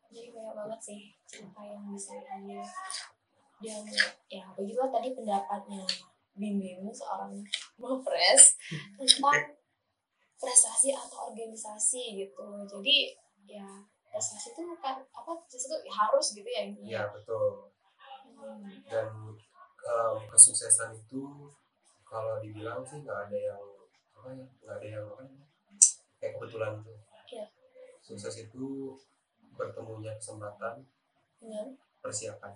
[0.09, 2.65] Jadi banyak banget sih cerita yang bisa diambil
[3.59, 3.83] dan
[4.31, 5.83] ya begitulah tadi pendapatnya
[6.35, 7.39] Bim Bim seorang
[7.75, 8.55] mapres
[8.95, 9.55] tentang
[10.41, 12.47] prestasi atau organisasi gitu.
[12.63, 13.11] Jadi
[13.49, 13.67] ya
[14.09, 16.89] prestasi itu kan apa prestasi itu harus gitu ya intinya.
[16.89, 17.69] Iya betul.
[18.39, 18.71] Hmm.
[18.87, 19.07] dan
[19.83, 21.51] em, kesuksesan itu
[22.07, 23.63] kalau dibilang sih nggak ada yang
[24.15, 25.43] apa ya nggak ada yang apa ya,
[26.23, 26.95] kayak kebetulan tuh
[27.29, 27.45] Iya.
[27.99, 28.95] sukses itu
[29.53, 30.87] bertemunya kesempatan
[31.37, 32.55] dengan persiapan.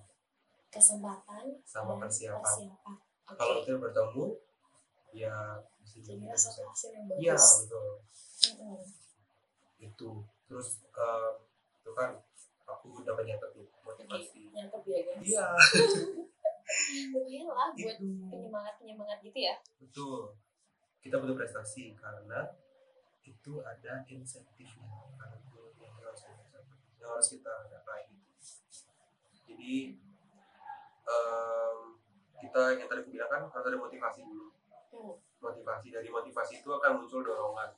[0.71, 2.39] Kesempatan sama persiapan.
[2.41, 2.95] persiapan.
[3.27, 3.35] Oke.
[3.35, 4.25] Kalau itu bertemu
[5.13, 5.35] ya
[5.83, 6.95] bisa jadi sukses.
[7.19, 7.87] iya betul.
[9.77, 10.09] Itu
[10.53, 11.33] terus em,
[11.81, 12.13] itu kan
[12.69, 14.53] aku dapat nyatet tuh motivasi.
[14.53, 15.47] Nyantap ya guys iya.
[17.09, 19.57] Lumayan lah buat itu penyemangat penyemangat gitu ya.
[19.81, 20.37] Betul.
[21.01, 22.53] Kita butuh prestasi karena
[23.25, 24.77] itu ada insentifnya.
[25.49, 26.59] Goal yang harus kita
[27.01, 27.81] yang harus kita gitu.
[29.49, 29.75] jadi
[31.09, 31.77] em,
[32.45, 34.53] kita yang tadi aku bilang kan harus ada motivasi dulu.
[34.93, 35.17] Hmm.
[35.41, 37.73] motivasi dari motivasi itu akan muncul dorongan.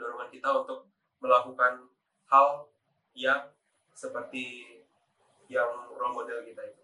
[0.00, 0.88] Dorongan kita untuk
[1.20, 1.86] melakukan
[2.26, 2.66] hal
[3.12, 3.52] yang
[3.92, 4.80] seperti
[5.52, 6.82] yang role model kita itu.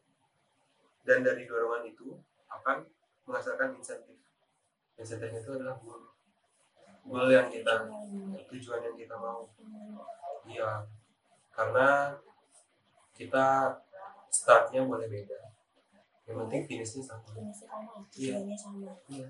[1.07, 2.18] Dan dari dorongan itu
[2.51, 2.84] akan
[3.24, 4.18] menghasilkan insentif.
[4.99, 6.12] Insentifnya itu adalah goal.
[7.07, 7.87] Goal yang kita
[8.51, 9.47] tujuan yang kita mau.
[10.45, 10.84] Iya.
[11.55, 12.18] Karena
[13.14, 13.78] kita
[14.28, 15.41] startnya boleh beda.
[16.26, 17.22] Yang penting finishnya sama.
[17.39, 18.34] Ini sih sama Iya.
[18.34, 18.93] tujuannya sama.
[19.07, 19.28] Iya.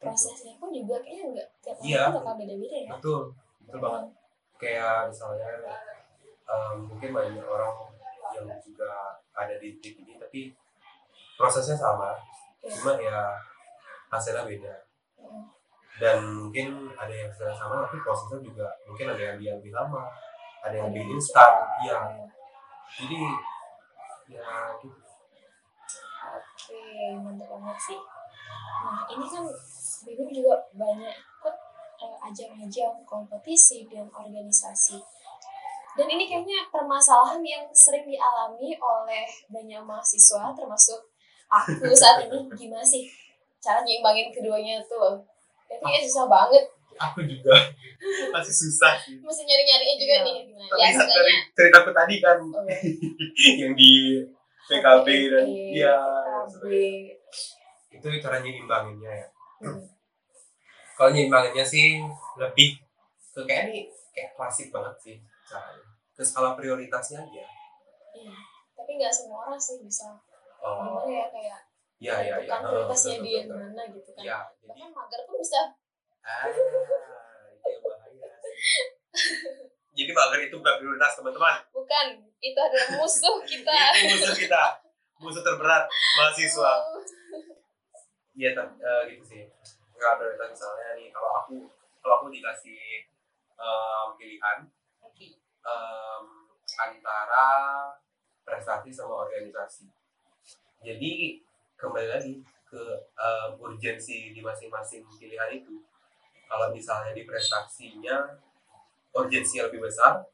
[0.00, 2.02] Prosesnya pun juga kayaknya enggak tiap orang Iya.
[2.04, 2.90] tuh bakal beda-beda ya.
[2.96, 3.22] Betul.
[3.64, 4.19] Betul banget
[4.60, 5.48] kayak misalnya
[6.44, 7.72] em, mungkin banyak orang
[8.36, 10.52] yang juga ada di titik ini tapi
[11.34, 12.14] prosesnya sama.
[12.60, 13.34] Cuma ya
[14.12, 14.74] hasilnya beda.
[15.96, 20.06] Dan mungkin ada yang hasilnya sama tapi prosesnya juga mungkin ada yang lebih lama
[20.60, 21.64] ada yang lebih instan.
[21.80, 22.28] Iya.
[23.00, 23.20] Jadi
[24.30, 24.98] ya gitu.
[26.30, 26.80] Oke,
[27.18, 27.98] mantap banget sih.
[28.80, 29.44] Nah, ini kan
[30.06, 31.16] Bibi juga banyak
[32.22, 34.96] ajang-ajang kompetisi dan organisasi.
[35.90, 41.00] Dan ini kayaknya permasalahan yang sering dialami oleh banyak mahasiswa, termasuk
[41.46, 42.46] aku saat ini.
[42.60, 43.10] Gimana sih
[43.58, 45.18] cara nyimbangin keduanya tuh?
[45.66, 46.64] Itu kayak susah banget.
[46.92, 47.56] aku juga
[48.34, 50.22] masih susah sih Mesti nyari-nyarinya juga Iya.
[50.22, 50.36] nih.
[50.44, 50.68] Gimana?
[50.68, 52.64] tapi Ya, dari ceritaku tadi kan Oh,
[53.60, 54.20] yang di
[54.68, 55.96] PKB dan ya
[56.46, 56.64] PKB.
[57.90, 59.26] itu cara nyeimbanginnya ya
[59.60, 59.80] Hmm.
[61.00, 61.96] Kalau nyeimbanginnya sih
[62.36, 62.76] lebih
[63.32, 65.16] ke kayak ini kayak klasik banget sih
[65.48, 65.88] caranya.
[66.12, 67.44] Ke skala prioritasnya aja.
[68.12, 68.36] Iya.
[68.76, 70.20] Tapi nggak semua orang sih bisa.
[70.60, 71.00] oh.
[71.00, 71.60] Gimana ya kayak
[72.04, 72.52] iya iya iya.
[72.52, 73.48] tentukan prioritasnya dia betul.
[73.48, 74.22] gimana gitu kan.
[74.28, 75.60] Iya jadi bahkan mager pun bisa.
[76.20, 78.28] Ah itu yang bahaya
[79.96, 81.56] jadi mager itu bukan prioritas teman-teman.
[81.72, 82.06] Bukan
[82.44, 83.72] itu adalah musuh kita.
[83.96, 84.62] Itu musuh kita.
[85.16, 85.88] Musuh terberat
[86.20, 86.72] mahasiswa.
[88.36, 89.42] Iya, eh, gitu sih.
[90.00, 91.56] Nggak prioritas misalnya nih, kalau aku
[92.00, 93.04] kalau aku dikasih
[93.60, 94.58] em, pilihan
[95.60, 96.24] em,
[96.80, 97.48] antara
[98.40, 99.92] prestasi sama organisasi.
[100.80, 101.44] Jadi
[101.76, 102.82] kembali lagi ke
[103.12, 105.84] em, urgensi di masing-masing pilihan itu.
[106.48, 108.40] Kalau misalnya di prestasinya
[109.12, 110.24] urgensi lebih besar,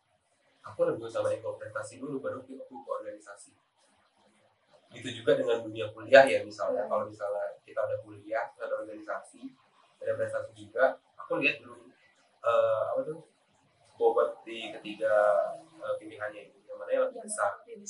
[0.62, 3.65] aku lebih sama ikut prestasi dulu baru aku ke organisasi.
[4.96, 6.84] Itu juga dengan dunia kuliah ya misalnya.
[6.86, 6.90] Hmm.
[6.90, 9.42] kalau misalnya kita ada kuliah ada organisasi
[10.00, 11.90] ada prestasi juga aku lihat dulu
[12.46, 13.18] eh, apa tuh
[13.96, 15.12] bobot di ketiga
[15.82, 16.58] eh, pilihannya itu.
[16.68, 17.50] Yang mana yang lebih besar?
[17.64, 17.80] lebih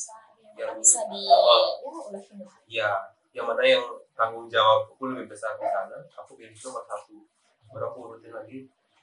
[0.57, 1.65] yang Yang bisa di Oh.
[1.85, 2.91] ya ulehin lah ya
[3.37, 3.85] yang mana yang
[4.17, 7.21] tanggung jawabku lebih besar di sana aku pilih nomor satu.
[7.69, 8.59] Baru aku urutin lagi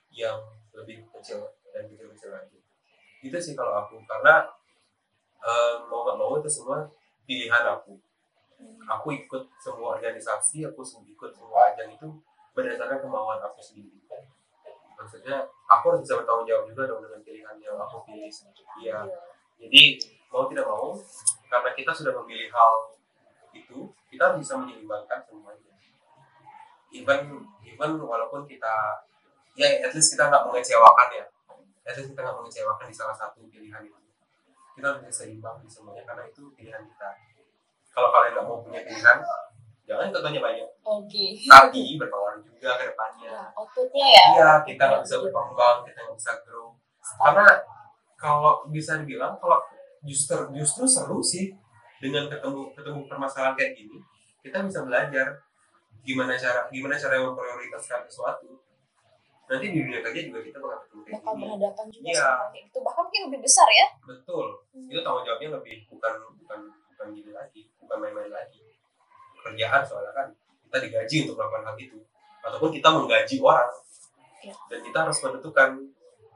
[0.09, 0.41] yang
[0.73, 2.57] lebih kecil dan kecil kecil lagi.
[3.21, 4.01] Itu sih kalau aku.
[4.09, 4.49] Karena
[5.43, 6.89] eh, mau nggak mau itu semua
[7.27, 7.97] pilihan aku.
[8.87, 12.07] Aku ikut semua organisasi aku ikut semua ajang itu
[12.55, 13.99] berdasarkan kemauan aku sendiri.
[14.95, 18.31] Maksudnya aku harus bisa bertanggung jawab juga dong dengan pilihan yang aku pilih
[18.79, 19.05] Iya.
[19.05, 19.19] ambil.
[19.61, 19.83] jadi
[20.33, 20.97] mau tidak mau
[21.45, 22.73] karena kita sudah memilih hal
[23.53, 23.77] itu
[24.09, 25.71] kita harus bisa menyeimbangkan semuanya.
[26.93, 28.73] Even even walaupun kita
[29.53, 31.25] ya at least kita nggak mengecewakan ya.
[31.83, 34.02] At least kita nggak mengecewakan di salah satu pilihan itu
[34.73, 37.09] kita bisa seimbang di semuanya karena itu pilihan kita.
[37.93, 39.17] Kalau kalian nggak mau punya pilihan
[39.83, 40.69] jangan ikut banyak.
[40.81, 41.25] Oke.
[41.45, 43.29] Tapi berpengaruh juga ke depannya.
[43.29, 44.25] Ya outputnya ya?
[44.33, 46.73] Iya kita nggak bisa berkembang kita nggak bisa grow.
[47.19, 47.45] Karena
[48.15, 49.59] kalau bisa dibilang kalau
[50.03, 51.55] justru justru seru sih
[52.03, 53.99] dengan ketemu ketemu permasalahan kayak gini
[54.43, 55.39] kita bisa belajar
[56.03, 58.59] gimana cara gimana cara memprioritaskan sesuatu
[59.43, 62.23] nanti di dunia kerja juga kita bakal ketemu kayak bakal berhadapan juga Iya.
[62.23, 62.77] sama kayak gitu.
[62.79, 63.87] Bahkan mungkin lebih besar ya.
[64.01, 64.45] Betul.
[64.87, 68.61] Itu tanggung jawabnya lebih bukan bukan bukan gini lagi bukan main-main lagi.
[69.37, 70.27] Kerjaan soalnya kan
[70.63, 71.99] kita digaji untuk melakukan hal itu.
[72.41, 73.71] Ataupun kita menggaji orang.
[74.43, 74.55] Iya.
[74.67, 75.69] dan kita harus menentukan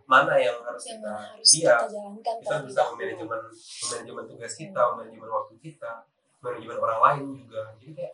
[0.07, 1.75] mana yang harus yang kita harus iya.
[1.75, 3.41] kita jalankan kita bisa manajemen
[3.83, 4.95] manajemen tugas kita Hmm.
[4.95, 5.91] manajemen waktu kita
[6.39, 7.67] manajemen orang lain juga.
[7.75, 8.13] Jadi kayak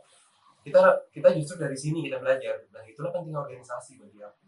[0.65, 0.81] kita
[1.13, 2.57] kita justru dari sini kita belajar.
[2.73, 4.42] Nah itulah penting organisasi bagi aku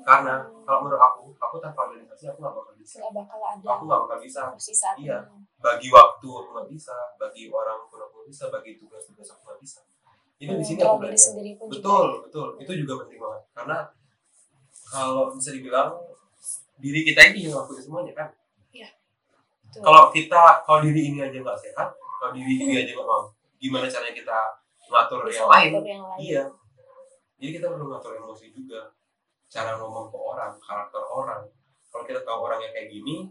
[0.00, 0.64] karena Hmm.
[0.64, 4.00] kalau menurut aku aku tanpa organisasi aku nggak bakal bisa nggak bakal ada aku nggak
[4.02, 4.40] bakal bisa
[4.96, 5.18] Iya.
[5.22, 5.44] ini.
[5.56, 9.80] bagi waktu aku nggak bisa bagi orang pun aku bisa bagi tugas-tugas aku nggak bisa
[10.36, 11.30] jadi di sini aku belajar
[11.66, 13.76] betul juga betul itu juga penting banget karena
[14.86, 15.90] kalau bisa dibilang
[16.76, 18.28] diri kita ini yang ngelakuin semuanya kan
[19.62, 19.86] Betul.
[19.86, 23.86] kalau kita kalau diri ini aja nggak sehat kalau diri ini aja nggak mau gimana
[23.86, 24.38] caranya kita
[24.82, 26.18] ngatur yang lain yang lain.
[26.18, 26.42] iya
[27.38, 28.90] jadi kita perlu ngatur emosi juga
[29.50, 31.42] cara ngomong ke orang karakter orang
[31.90, 33.26] kalau kita tahu orangnya kayak gini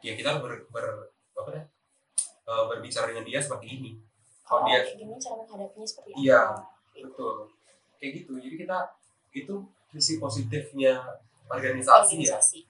[0.00, 0.86] ya kita ber, ber
[1.32, 1.62] apa ya
[2.44, 3.90] eh, berbicara dengan dia seperti ini
[4.42, 6.40] Kalau kalau dia kayak gini cara menghadapinya seperti Iya.
[6.44, 6.66] apa?
[6.90, 7.06] Gitu.
[7.06, 7.34] betul
[7.96, 8.78] kayak gitu jadi kita
[9.30, 9.54] itu
[9.92, 10.94] sisi positifnya
[11.46, 12.60] organisasi ya Organisasi.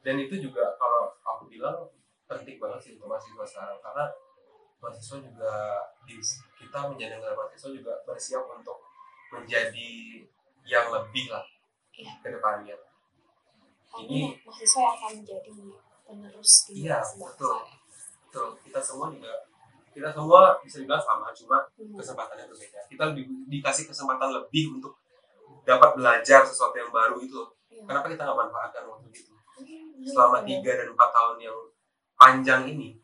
[0.00, 1.76] dan itu juga kalau aku bilang
[2.24, 4.04] penting banget sih untuk mahasiswa sekarang karena
[4.80, 5.52] mahasiswa juga
[6.02, 6.16] di
[6.56, 8.80] kita menjadi mahasiswa juga bersiap untuk
[9.28, 9.90] menjadi
[10.64, 11.44] yang lebih lah
[11.94, 12.12] Iya.
[12.18, 12.76] ke depannya
[13.94, 15.52] Ini- mahasiswa yang akan menjadi
[16.02, 17.28] penerus Iya, generasi bangsa.
[17.30, 17.56] betul.
[18.24, 19.32] betul kita semua juga
[19.92, 21.92] kita semua bisa dibilang sama cuma Hmm.
[21.94, 24.96] kesempatannya berbeda kita lebih dikasih kesempatan lebih untuk
[25.62, 27.36] dapat belajar sesuatu yang baru itu
[27.68, 27.84] Iya.
[27.84, 30.46] kenapa kita nggak manfaatkan waktu itu Hmm, selama iya.
[30.50, 31.58] tiga dan empat tahun yang
[32.14, 32.96] panjang ini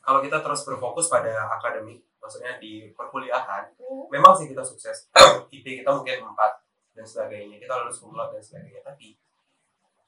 [0.00, 5.12] kalau kita terus berfokus pada akademik maksudnya di perkuliahan Hmm, memang sih kita sukses
[5.52, 6.63] IP kita mungkin empat
[6.94, 7.58] dan sebagainya.
[7.58, 8.80] Kita lulus kumlot dan sebagainya.
[8.86, 9.18] Tapi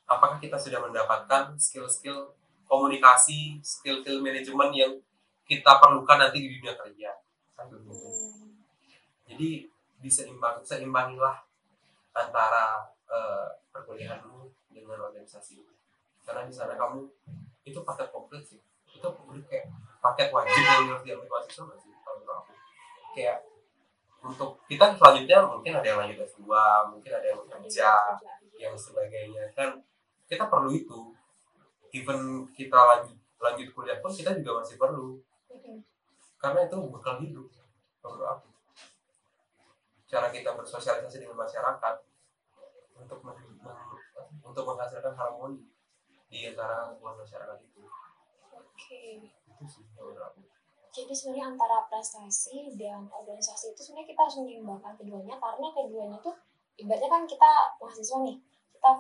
[0.07, 2.33] apakah kita sudah mendapatkan skill-skill
[2.67, 4.93] komunikasi skill-skill manajemen yang
[5.47, 7.11] kita perlukan nanti di dunia kerja?
[7.59, 8.63] Kan hmm.
[9.27, 9.67] jadi
[10.03, 11.43] diseimbang seimbangilah
[12.15, 15.67] antara eh, perkuliahanmu dengan organisasi
[16.27, 17.07] karena di sana kamu
[17.63, 18.59] itu paket komplit sih.
[18.91, 19.71] Itu komplit kayak
[20.03, 22.53] paket wajib yang harus diambil mahasiswa sih kalau menurut aku?
[23.15, 23.47] Kayak
[24.27, 26.43] untuk kita selanjutnya mungkin ada yang lanjut S2
[26.91, 27.91] mungkin ada yang kerja
[28.59, 29.45] yang sebagainya.
[29.55, 29.79] Kan
[30.27, 31.15] kita perlu itu.
[31.95, 35.23] Even kita lanjut lanjut kuliah pun kita juga masih perlu.
[36.37, 37.47] Karena itu bekal hidup
[38.03, 38.49] menurut aku.
[40.07, 41.95] Cara kita bersosialisasi dengan masyarakat
[42.95, 44.01] untuk men- men-
[44.43, 45.67] untuk menghasilkan harmoni
[46.31, 47.83] di antara masyarakat itu.
[48.57, 49.31] Oke.
[49.57, 50.46] itu sih menurut aku
[50.97, 56.33] Jadi sebenarnya antara prestasi dan organisasi itu sebenarnya kita harus menyeimbangkan keduanya karena keduanya tuh
[56.77, 58.37] ibaratnya kan kita mahasiswa nih
[58.73, 58.91] kita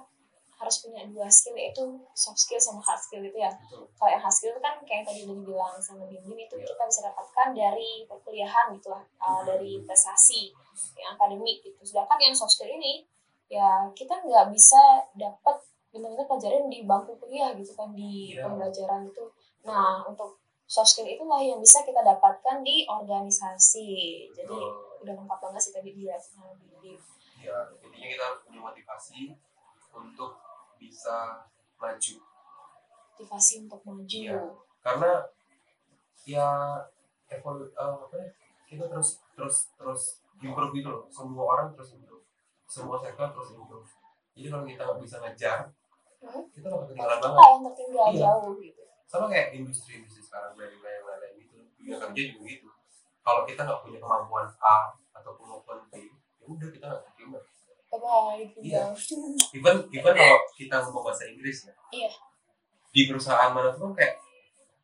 [0.56, 3.52] harus punya dua skill yaitu soft skill sama hard skill itu ya.
[3.96, 6.64] Kalau yang hard skill itu kan kayak yang tadi udah dibilang sama Bim itu Iya.
[6.68, 10.52] kita bisa dapatkan dari perkuliahan gitu lah, uh, dari prestasi
[10.96, 11.76] yang akademik gitu.
[11.80, 13.04] Sedangkan yang soft skill ini
[13.48, 14.80] ya kita nggak bisa
[15.12, 15.60] dapat
[15.92, 18.44] benar-benar pelajaran di bangku kuliah gitu kan di Iya.
[18.48, 19.24] pembelajaran itu.
[19.68, 23.90] Nah untuk soft skill itulah yang bisa kita dapatkan di organisasi.
[24.32, 24.98] Jadi Betul.
[25.00, 26.98] udah lengkap banget sih tadi dia sama Bim.
[27.38, 29.20] ya intinya kita harus punya motivasi
[29.92, 30.34] untuk
[30.76, 31.46] bisa
[31.76, 32.14] maju
[33.12, 34.02] Motivasi untuk maju.
[34.04, 34.40] Iya.
[34.80, 35.12] karena
[36.24, 36.48] ya
[37.28, 38.26] evol eh, apa ya
[38.66, 40.02] kita terus terus terus
[40.36, 42.24] improve gitu loh semua orang terus improve
[42.64, 43.86] semua sektor terus improve
[44.32, 45.58] jadi kalau kita nggak bisa ngejar
[46.16, 46.48] Hmm?
[46.48, 48.20] kita bakal ketinggalan Kita banget yang tertinggal Iya.
[48.24, 48.82] jauh gitu.
[49.06, 52.68] Sama kayak industri industri sekarang dari yang lain gitu dunia kerja juga gitu
[53.22, 54.76] kalau kita nggak punya kemampuan A
[55.12, 57.38] atau kemampuan B ya udah kita nggak terima.
[58.60, 58.92] Iya.
[59.52, 62.10] even even kalau kita ngomong bahasa Inggris ya Iya.
[62.90, 64.20] di perusahaan mana pun kayak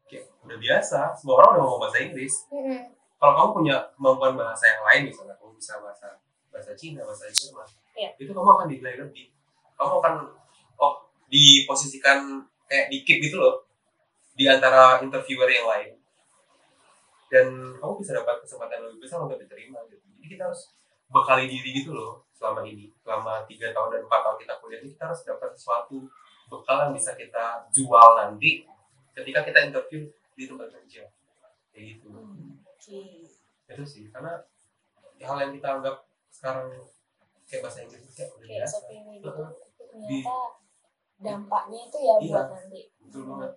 [0.07, 2.79] kayak udah biasa semua orang udah ngomong bahasa Inggris Mm-mm.
[3.17, 6.09] kalau kamu punya kemampuan bahasa yang lain misalnya kamu bisa bahasa
[6.49, 8.09] bahasa Cina bahasa Jerman Iya.
[8.17, 9.29] itu kamu akan dinilai lebih
[9.75, 10.15] kamu akan
[10.79, 10.95] oh
[11.29, 12.19] diposisikan
[12.65, 13.67] kayak di keep gitu loh
[14.33, 15.93] di antara interviewer yang lain
[17.29, 20.73] dan kamu bisa dapat kesempatan lebih besar untuk diterima gitu jadi kita harus
[21.09, 24.89] bekali diri gitu loh selama ini selama tiga tahun dan empat tahun kita kuliah ini
[24.93, 25.97] kita harus dapat sesuatu
[26.49, 28.65] bekal yang bisa kita jual nanti
[29.13, 31.09] ketika kita interview di tempat kerja
[31.71, 32.09] kayak gitu
[32.65, 33.01] Oke.
[33.69, 34.45] itu sih karena
[35.19, 35.97] hal yang kita anggap
[36.29, 36.69] sekarang
[37.47, 39.29] kayak bahasa Inggris kayak udah Kayak biasa gitu.
[40.03, 40.37] Di- Ternyata
[41.23, 42.29] dampaknya itu ya Iya.
[42.33, 42.83] buat nanti.
[42.99, 43.53] betul banget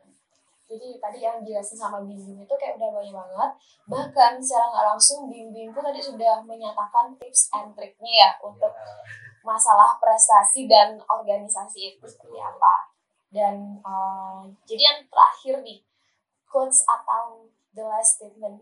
[0.66, 3.52] Jadi tadi yang jelasin sama Bim Bim itu kayak udah banyak banget.
[3.86, 8.74] Bahkan secara nggak langsung Bim Bim pun tadi sudah menyatakan tips and triknya ya untuk
[8.74, 8.98] Ya,
[9.46, 12.90] masalah prestasi dan organisasi itu seperti apa.
[13.30, 15.86] Dan eh, jadi yang terakhir nih,
[16.50, 17.46] quotes atau
[17.78, 18.58] the last statement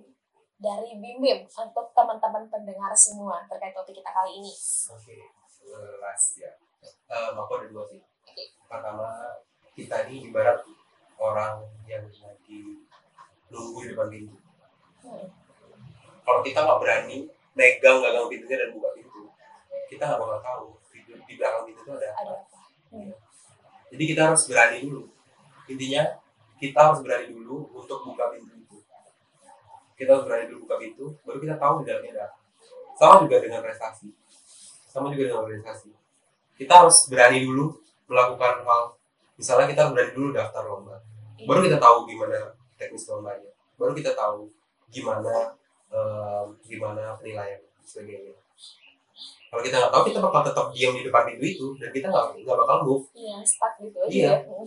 [0.59, 4.53] dari Bim Bim untuk teman-teman pendengar semua terkait topik kita kali ini.
[4.91, 5.15] oke
[6.03, 6.51] last ya
[7.09, 8.01] um, aku ada dua sih
[8.67, 9.07] pertama
[9.73, 10.61] kita ini ibarat
[11.24, 12.84] orang yang lagi
[13.47, 14.36] nunggu di depan pintu
[15.03, 15.28] Hmm.
[16.24, 17.28] kalau kita nggak berani
[17.59, 19.28] megang gagang pintunya dan buka pintu
[19.91, 22.59] kita nggak bakal tahu di, di belakang pintu itu ada apa Ada apa?
[22.95, 23.11] Hmm.
[23.91, 25.03] jadi kita harus berani dulu
[25.67, 26.03] intinya
[26.55, 28.78] kita harus berani dulu untuk buka pintu itu
[29.99, 32.28] kita harus berani dulu buka pintu baru kita tahu di dalamnya ada
[32.95, 34.07] sama juga dengan prestasi
[34.88, 35.91] sama juga dengan organisasi
[36.55, 37.76] kita harus berani dulu
[38.07, 38.95] melakukan hal
[39.36, 40.95] misalnya kita berani dulu daftar lomba.
[41.47, 42.37] Baru kita tahu gimana
[42.79, 44.49] teknis lombanya baru kita tahu
[44.93, 45.57] gimana
[45.89, 48.37] em, gimana penilaian sebagainya.
[49.53, 52.25] Kalau kita nggak tahu kita bakal tetap diam di depan pintu itu dan kita nggak
[52.41, 53.05] nggak bakal move.
[53.13, 54.09] Iya, stuck gitu aja.
[54.09, 54.33] Iya.
[54.41, 54.61] ya.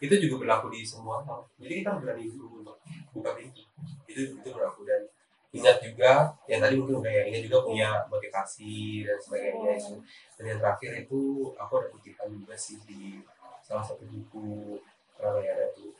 [0.00, 1.44] Itu juga berlaku di semua hal.
[1.60, 2.76] Jadi kita berani dulu untuk
[3.12, 3.64] buka pintu.
[4.08, 4.88] Itu itu berlaku.
[4.88, 5.04] Dan
[5.52, 9.76] ingat juga yang tadi mungkin udah ya ingat juga punya motivasi dan sebagainya.
[9.76, 10.00] Itu
[10.40, 11.20] dan yang terakhir itu
[11.56, 13.20] aku ada kutipan juga sih di
[13.60, 14.80] salah satu buku
[15.16, 15.95] ada tuh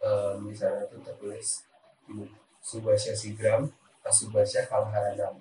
[0.00, 1.64] um, di sana tuh tertulis
[2.08, 2.26] ini
[2.58, 3.68] Subasya Sigram
[4.02, 5.38] Asubasya Kalharanam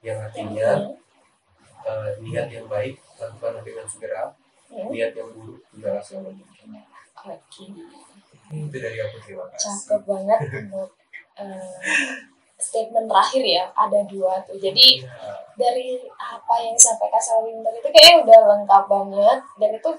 [0.00, 0.90] yang artinya
[1.82, 4.32] uh, niat yang baik lakukan dengan segera
[4.64, 4.90] Hmm.
[4.90, 6.82] niat yang buruk tidaklah selalu mungkin
[7.20, 7.64] Oke.
[8.50, 10.88] itu dari aku terima kasih Cakep banget untuk
[11.36, 11.74] eh,
[12.56, 13.64] statement terakhir ya.
[13.76, 14.56] Ada dua tuh.
[14.58, 19.90] Jadi Ya, dari apa yang disampaikan sama Winter itu kayaknya udah lengkap banget dan itu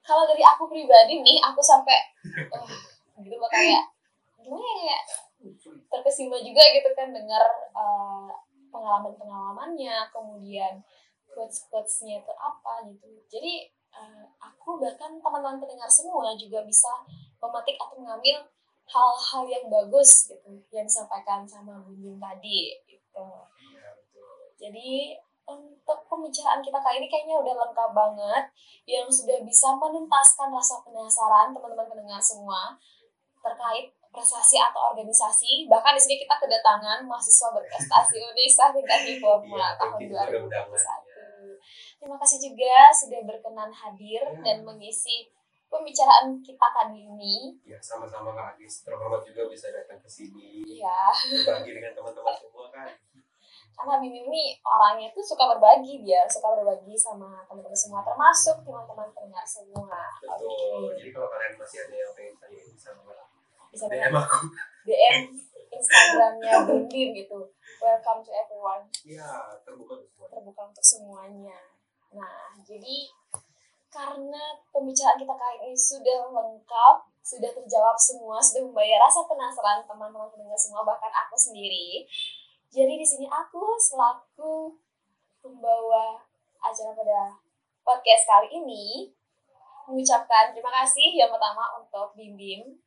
[0.00, 2.78] kalau dari aku pribadi nih aku sampai eh,
[3.22, 3.84] gitu loh kayak
[4.42, 4.98] gimana ya
[5.92, 8.30] terkesima juga gitu kan dengar eh,
[8.72, 10.82] pengalaman-pengalamannya kemudian
[11.30, 13.06] quotes-quotesnya itu apa gitu.
[13.30, 16.90] Jadi eh, aku bahkan teman-teman pendengar semua juga bisa
[17.38, 18.42] memetik atau mengambil
[18.84, 23.28] hal-hal yang bagus gitu yang disampaikan sama Bunding tadi gitu.
[24.60, 28.44] Jadi untuk pembicaraan kita kali ini kayaknya udah lengkap banget
[28.88, 32.76] yang sudah bisa menuntaskan rasa penasaran teman-teman pendengar semua
[33.44, 35.66] terkait prestasi atau organisasi.
[35.66, 38.16] Bahkan di sini kita kedatangan mahasiswa berprestasi
[38.72, 40.46] tingkat diploma Iya, tahun thank you sudah 2021.
[40.46, 41.24] undangan, ya.
[41.96, 44.40] Terima kasih juga sudah berkenan hadir Ya.
[44.40, 45.28] dan mengisi
[45.66, 47.58] pembicaraan kita kali ini.
[47.64, 52.70] ya sama-sama Kak Agis terhormat juga bisa datang ke sini Ya, berbagi dengan teman-teman semua
[52.70, 52.88] kan
[53.74, 59.10] karena Bim ini orangnya tuh suka berbagi dia, suka berbagi sama teman-teman semua, termasuk teman-teman
[59.10, 59.90] pendengar semua.
[60.14, 60.46] betul
[60.86, 60.94] Oke.
[60.94, 63.18] jadi kalau kalian masih ada yang pengen tanya bisa banget
[63.74, 64.54] Bisa DM aku
[64.86, 65.34] DM
[65.74, 67.42] Instagramnya Bim Bim gitu.
[67.82, 71.58] Welcome to everyone, ya terbuka untuk semua terbuka untuk semuanya.
[72.14, 73.10] Nah, jadi
[73.90, 80.30] karena pembicaraan kita kali ini sudah lengkap, sudah terjawab semua, sudah membayar rasa penasaran teman-teman
[80.30, 82.06] pendengar semua, bahkan aku sendiri.
[82.70, 84.70] Jadi di sini aku selaku
[85.42, 86.22] pembawa
[86.62, 87.42] acara pada
[87.82, 89.10] podcast kali ini
[89.90, 92.78] mengucapkan terima kasih yang pertama untuk Bim Bim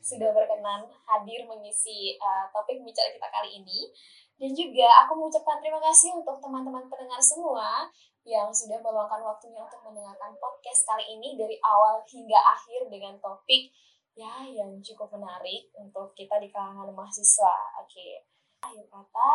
[0.00, 3.90] sudah berkenan hadir mengisi uh, topik bicara kita kali ini.
[4.34, 7.86] Dan juga aku mengucapkan terima kasih untuk teman-teman pendengar semua
[8.24, 13.70] yang sudah meluangkan waktunya untuk mendengarkan podcast kali ini dari awal hingga akhir dengan topik
[14.14, 17.84] ya yang cukup menarik untuk kita di kalangan mahasiswa.
[17.84, 18.24] Oke,
[18.64, 19.30] akhir kata,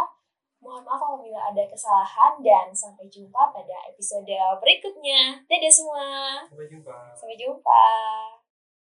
[0.63, 4.27] mohon maaf apabila ada kesalahan dan sampai jumpa pada episode
[4.59, 5.43] berikutnya.
[5.45, 6.05] Dadah semua,
[6.47, 7.83] sampai jumpa sampai jumpa.